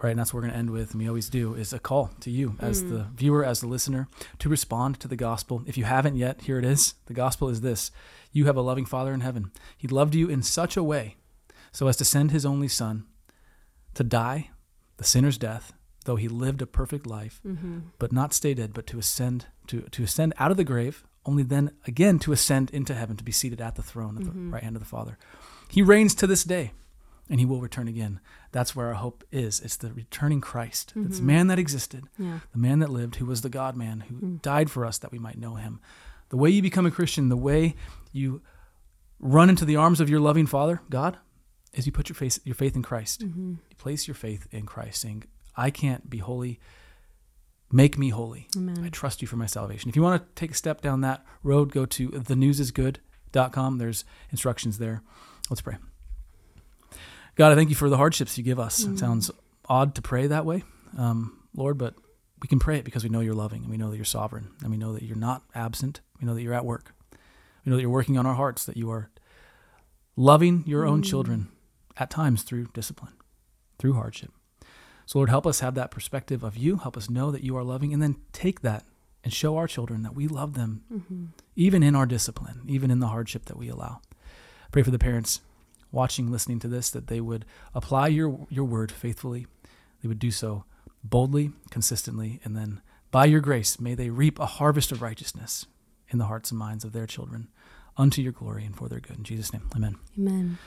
right? 0.03 0.11
And 0.11 0.19
that's 0.19 0.33
what 0.33 0.39
we're 0.39 0.49
going 0.49 0.53
to 0.53 0.59
end 0.59 0.71
with, 0.71 0.93
and 0.93 1.01
we 1.01 1.09
always 1.09 1.29
do, 1.29 1.55
is 1.55 1.73
a 1.73 1.79
call 1.79 2.11
to 2.21 2.31
you 2.31 2.57
as 2.61 2.83
the 2.83 2.97
mm. 2.97 3.13
viewer, 3.13 3.45
as 3.45 3.61
the 3.61 3.67
listener, 3.67 4.09
to 4.41 4.49
respond 4.49 4.99
to 5.01 5.09
the 5.09 5.17
gospel. 5.17 5.63
If 5.67 5.79
you 5.79 5.85
haven't 5.85 6.17
yet, 6.17 6.43
here 6.43 6.59
it 6.59 6.65
is. 6.65 6.95
The 7.07 7.15
gospel 7.15 7.49
is 7.49 7.61
this 7.61 7.91
You 8.33 8.47
have 8.47 8.57
a 8.57 8.63
loving 8.63 8.85
Father 8.85 9.13
in 9.13 9.21
heaven. 9.21 9.53
He 9.77 9.89
loved 9.89 10.15
you 10.15 10.29
in 10.29 10.43
such 10.43 10.77
a 10.77 10.83
way 10.83 11.17
so 11.71 11.87
as 11.87 11.97
to 11.97 12.05
send 12.05 12.31
his 12.31 12.45
only 12.45 12.69
Son 12.69 13.07
to 13.95 14.05
die 14.05 14.51
the 14.97 15.05
sinner's 15.05 15.39
death, 15.39 15.73
though 16.05 16.17
he 16.17 16.29
lived 16.29 16.63
a 16.63 16.67
perfect 16.67 17.07
life, 17.07 17.41
mm-hmm. 17.47 17.81
but 17.99 18.13
not 18.13 18.35
stay 18.35 18.55
dead, 18.55 18.73
but 18.73 18.87
to 18.89 18.99
ascend 18.99 19.47
to, 19.69 19.83
to 19.83 20.03
ascend 20.03 20.35
out 20.39 20.51
of 20.51 20.57
the 20.57 20.65
grave, 20.65 21.05
only 21.25 21.43
then 21.43 21.71
again 21.87 22.19
to 22.21 22.33
ascend 22.33 22.71
into 22.71 22.95
heaven, 22.95 23.17
to 23.17 23.25
be 23.25 23.33
seated 23.33 23.61
at 23.61 23.77
the 23.77 23.83
throne 23.83 24.17
at 24.17 24.25
the 24.25 24.31
mm-hmm. 24.31 24.53
right 24.53 24.63
hand 24.63 24.77
of 24.77 24.83
the 24.83 24.89
Father. 24.89 25.19
He 25.71 25.83
reigns 25.83 26.15
to 26.17 26.27
this 26.27 26.45
day 26.45 26.73
and 27.33 27.41
he 27.41 27.47
will 27.47 27.63
return 27.63 27.89
again. 27.89 28.21
That's 28.51 28.77
where 28.77 28.89
our 28.89 28.95
hope 28.95 29.25
is. 29.33 29.59
It's 29.61 29.79
the 29.79 29.91
returning 29.91 30.43
Christ. 30.43 30.93
It's 30.95 31.17
the 31.17 31.25
man 31.25 31.47
that 31.47 31.59
existed, 31.59 32.05
Yeah. 32.19 32.41
the 32.53 32.59
man 32.59 32.81
that 32.81 32.91
lived, 32.91 33.17
who 33.17 33.25
was 33.25 33.41
the 33.41 33.49
God 33.49 33.75
man, 33.75 34.01
who 34.01 34.15
mm. 34.17 34.43
died 34.43 34.71
for 34.71 34.85
us 34.85 34.99
that 34.99 35.11
we 35.11 35.19
might 35.19 35.39
know 35.39 35.55
him. 35.55 35.81
The 36.29 36.37
way 36.37 36.51
you 36.51 36.61
become 36.61 36.85
a 36.85 36.91
Christian, 36.91 37.31
the 37.31 37.37
way 37.39 37.75
you 38.13 38.43
run 39.19 39.49
into 39.49 39.65
the 39.65 39.77
arms 39.77 39.99
of 39.99 40.11
your 40.11 40.21
loving 40.21 40.45
Father, 40.45 40.83
God, 40.91 41.17
is 41.73 41.87
you 41.87 41.93
put 41.93 42.11
your 42.11 42.17
faith, 42.17 42.39
your 42.45 42.55
faith 42.55 42.77
in 42.77 42.83
Christ. 42.83 43.25
Mm-hmm. 43.25 43.55
You 43.71 43.77
place 43.79 44.07
your 44.07 44.15
faith 44.15 44.47
in 44.51 44.67
Christ, 44.67 45.01
saying, 45.01 45.25
I 45.57 45.71
can't 45.71 46.11
be 46.11 46.19
holy. 46.19 46.61
Make 47.71 47.97
me 47.97 48.11
holy. 48.11 48.49
I 48.85 48.91
trust 48.91 49.23
you 49.23 49.29
for 49.29 49.37
my 49.37 49.47
salvation. 49.47 49.89
If 49.89 49.97
you 49.97 50.03
want 50.03 50.23
to 50.23 50.35
take 50.39 50.51
a 50.51 50.55
step 50.55 50.83
down 50.83 51.01
that 51.01 51.25
road, 51.43 51.73
go 51.73 51.87
to 51.87 52.11
thenewsisgood.com. 52.11 53.79
There's 53.79 54.05
instructions 54.31 54.77
there. 54.77 55.03
Let's 55.49 55.63
pray. 55.63 55.77
God, 57.37 57.53
I 57.53 57.55
thank 57.55 57.71
you 57.71 57.75
for 57.77 57.89
the 57.89 57.97
hardships 57.97 58.37
you 58.37 58.45
give 58.45 58.61
us. 58.61 58.83
It 58.85 58.91
mm. 58.91 58.99
sounds 58.99 59.31
odd 59.69 59.95
to 59.95 60.03
pray 60.03 60.27
that 60.27 60.45
way, 60.45 60.65
um, 60.99 61.39
Lord, 61.55 61.79
but 61.79 61.95
we 62.43 62.49
can 62.49 62.59
pray 62.59 62.79
it 62.79 62.85
because 62.85 63.05
we 63.05 63.11
know 63.11 63.21
you're 63.21 63.35
loving 63.35 63.63
and 63.63 63.71
we 63.71 63.77
know 63.77 63.91
that 63.91 63.97
you're 63.97 64.05
sovereign 64.05 64.51
and 64.61 64.71
we 64.71 64.77
know 64.77 64.93
that 64.93 65.03
you're 65.03 65.17
not 65.17 65.43
absent. 65.55 66.01
We 66.21 66.27
know 66.27 66.35
that 66.35 66.43
you're 66.43 66.55
at 66.55 66.65
work. 66.65 66.95
We 67.65 67.71
know 67.71 67.77
that 67.77 67.83
you're 67.83 67.91
working 67.91 68.19
on 68.19 68.27
our 68.27 68.35
hearts, 68.35 68.65
that 68.65 68.77
you 68.77 68.91
are 68.91 69.11
loving 70.17 70.65
your 70.67 70.85
own 70.85 71.03
mm. 71.03 71.09
children 71.09 71.49
at 71.97 72.11
times 72.11 72.43
through 72.43 72.69
discipline, 72.75 73.15
through 73.79 73.95
hardship. 73.95 74.33
So, 75.07 75.19
Lord, 75.19 75.31
help 75.31 75.47
us 75.47 75.61
have 75.61 75.75
that 75.75 75.91
perspective 75.91 76.43
of 76.43 76.57
you. 76.57 76.77
Help 76.77 76.97
us 76.97 77.11
know 77.11 77.31
that 77.31 77.45
you 77.45 77.57
are 77.57 77.65
loving 77.65 77.93
and 77.93 78.03
then 78.03 78.17
take 78.33 78.61
that 78.63 78.85
and 79.25 79.33
show 79.33 79.57
our 79.57 79.67
children 79.67 80.03
that 80.03 80.15
we 80.15 80.27
love 80.27 80.55
them, 80.55 80.83
mm-hmm. 80.93 81.27
even 81.55 81.83
in 81.83 81.95
our 81.95 82.07
discipline, 82.07 82.63
even 82.67 82.91
in 82.91 82.99
the 82.99 83.09
hardship 83.09 83.45
that 83.47 83.57
we 83.57 83.69
allow. 83.69 84.01
Pray 84.71 84.83
for 84.83 84.91
the 84.91 84.99
parents 84.99 85.41
watching, 85.93 86.33
listening 86.33 86.59
to 86.61 86.69
this, 86.69 86.91
that 86.91 87.07
they 87.07 87.21
would 87.21 87.45
apply 87.75 88.09
your, 88.09 88.47
your 88.51 88.65
word 88.65 88.91
faithfully. 88.91 89.47
They 90.03 90.09
would 90.09 90.19
do 90.19 90.31
so 90.33 90.65
boldly, 91.05 91.53
consistently, 91.71 92.41
and 92.45 92.57
then 92.57 92.81
by 93.11 93.27
your 93.27 93.41
grace, 93.41 93.79
may 93.79 93.95
they 93.95 94.11
reap 94.11 94.39
a 94.39 94.47
harvest 94.47 94.91
of 94.91 95.03
righteousness 95.03 95.67
in 96.09 96.19
the 96.19 96.25
hearts 96.25 96.51
and 96.51 96.59
minds 96.59 96.83
of 96.83 96.93
their 96.93 97.07
children 97.07 97.49
unto 97.97 98.23
your 98.23 98.33
glory 98.33 98.65
and 98.65 98.75
for 98.75 98.89
their 98.89 99.01
good. 99.01 99.19
In 99.19 99.25
Jesus' 99.25 99.53
name, 99.53 99.69
amen. 99.77 99.97
Amen. 100.19 100.59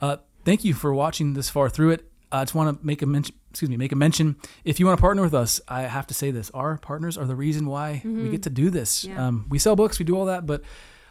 Uh, 0.00 0.18
thank 0.44 0.64
you 0.64 0.74
for 0.74 0.92
watching 0.92 1.34
this 1.34 1.48
far 1.48 1.68
through 1.68 1.90
it. 1.90 2.10
I 2.30 2.42
just 2.42 2.54
want 2.54 2.78
to 2.78 2.86
make 2.86 3.00
a 3.00 3.06
mention. 3.06 3.34
Excuse 3.50 3.70
me, 3.70 3.78
make 3.78 3.92
a 3.92 3.96
mention. 3.96 4.36
If 4.64 4.78
you 4.78 4.84
want 4.84 4.98
to 4.98 5.00
partner 5.00 5.22
with 5.22 5.32
us, 5.32 5.62
I 5.66 5.82
have 5.82 6.06
to 6.08 6.14
say 6.14 6.30
this: 6.30 6.50
our 6.50 6.76
partners 6.76 7.16
are 7.16 7.24
the 7.24 7.34
reason 7.34 7.66
why 7.66 8.02
we 8.04 8.28
get 8.28 8.42
to 8.42 8.50
do 8.50 8.68
this. 8.68 9.04
Yeah. 9.04 9.28
Um, 9.28 9.46
we 9.48 9.58
sell 9.58 9.74
books, 9.74 9.98
we 9.98 10.04
do 10.04 10.14
all 10.14 10.26
that, 10.26 10.44
but 10.44 10.62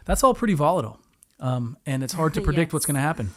that's 0.04 0.22
all 0.22 0.32
pretty 0.32 0.54
volatile, 0.54 1.00
um, 1.40 1.76
and 1.84 2.04
it's 2.04 2.12
hard 2.12 2.34
to 2.34 2.40
predict 2.48 2.72
what's 2.72 2.86
going 2.86 2.94
to 2.94 3.00
happen. 3.00 3.34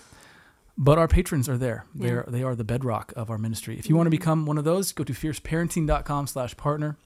But 0.77 0.97
our 0.97 1.07
patrons 1.07 1.49
are 1.49 1.57
there. 1.57 1.85
Yeah. 1.93 2.07
They're 2.07 2.25
they 2.27 2.43
are 2.43 2.55
the 2.55 2.63
bedrock 2.63 3.13
of 3.15 3.29
our 3.29 3.37
ministry. 3.37 3.77
If 3.77 3.89
you 3.89 3.95
want 3.95 4.07
to 4.07 4.15
mm-hmm. 4.15 4.21
become 4.21 4.45
one 4.45 4.57
of 4.57 4.63
those, 4.63 4.91
go 4.93 5.03
to 5.03 5.13
fierceparenting.com/partner, 5.13 6.97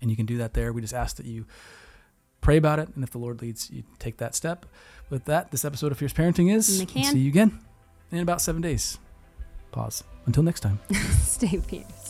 and 0.00 0.10
you 0.10 0.16
can 0.16 0.26
do 0.26 0.38
that 0.38 0.54
there. 0.54 0.72
We 0.72 0.80
just 0.80 0.94
ask 0.94 1.16
that 1.16 1.26
you 1.26 1.46
pray 2.40 2.56
about 2.56 2.78
it, 2.78 2.88
and 2.94 3.04
if 3.04 3.10
the 3.10 3.18
Lord 3.18 3.40
leads, 3.40 3.70
you 3.70 3.84
take 3.98 4.16
that 4.18 4.34
step. 4.34 4.66
With 5.10 5.26
that, 5.26 5.50
this 5.50 5.64
episode 5.64 5.92
of 5.92 5.98
Fierce 5.98 6.12
Parenting 6.12 6.54
is. 6.54 6.80
And 6.80 6.88
they 6.88 6.92
can. 6.92 7.12
See 7.12 7.20
you 7.20 7.28
again 7.28 7.60
in 8.10 8.18
about 8.18 8.40
seven 8.40 8.62
days. 8.62 8.98
Pause. 9.70 10.04
Until 10.26 10.42
next 10.42 10.60
time. 10.60 10.78
Stay 11.22 11.58
fierce. 11.58 12.01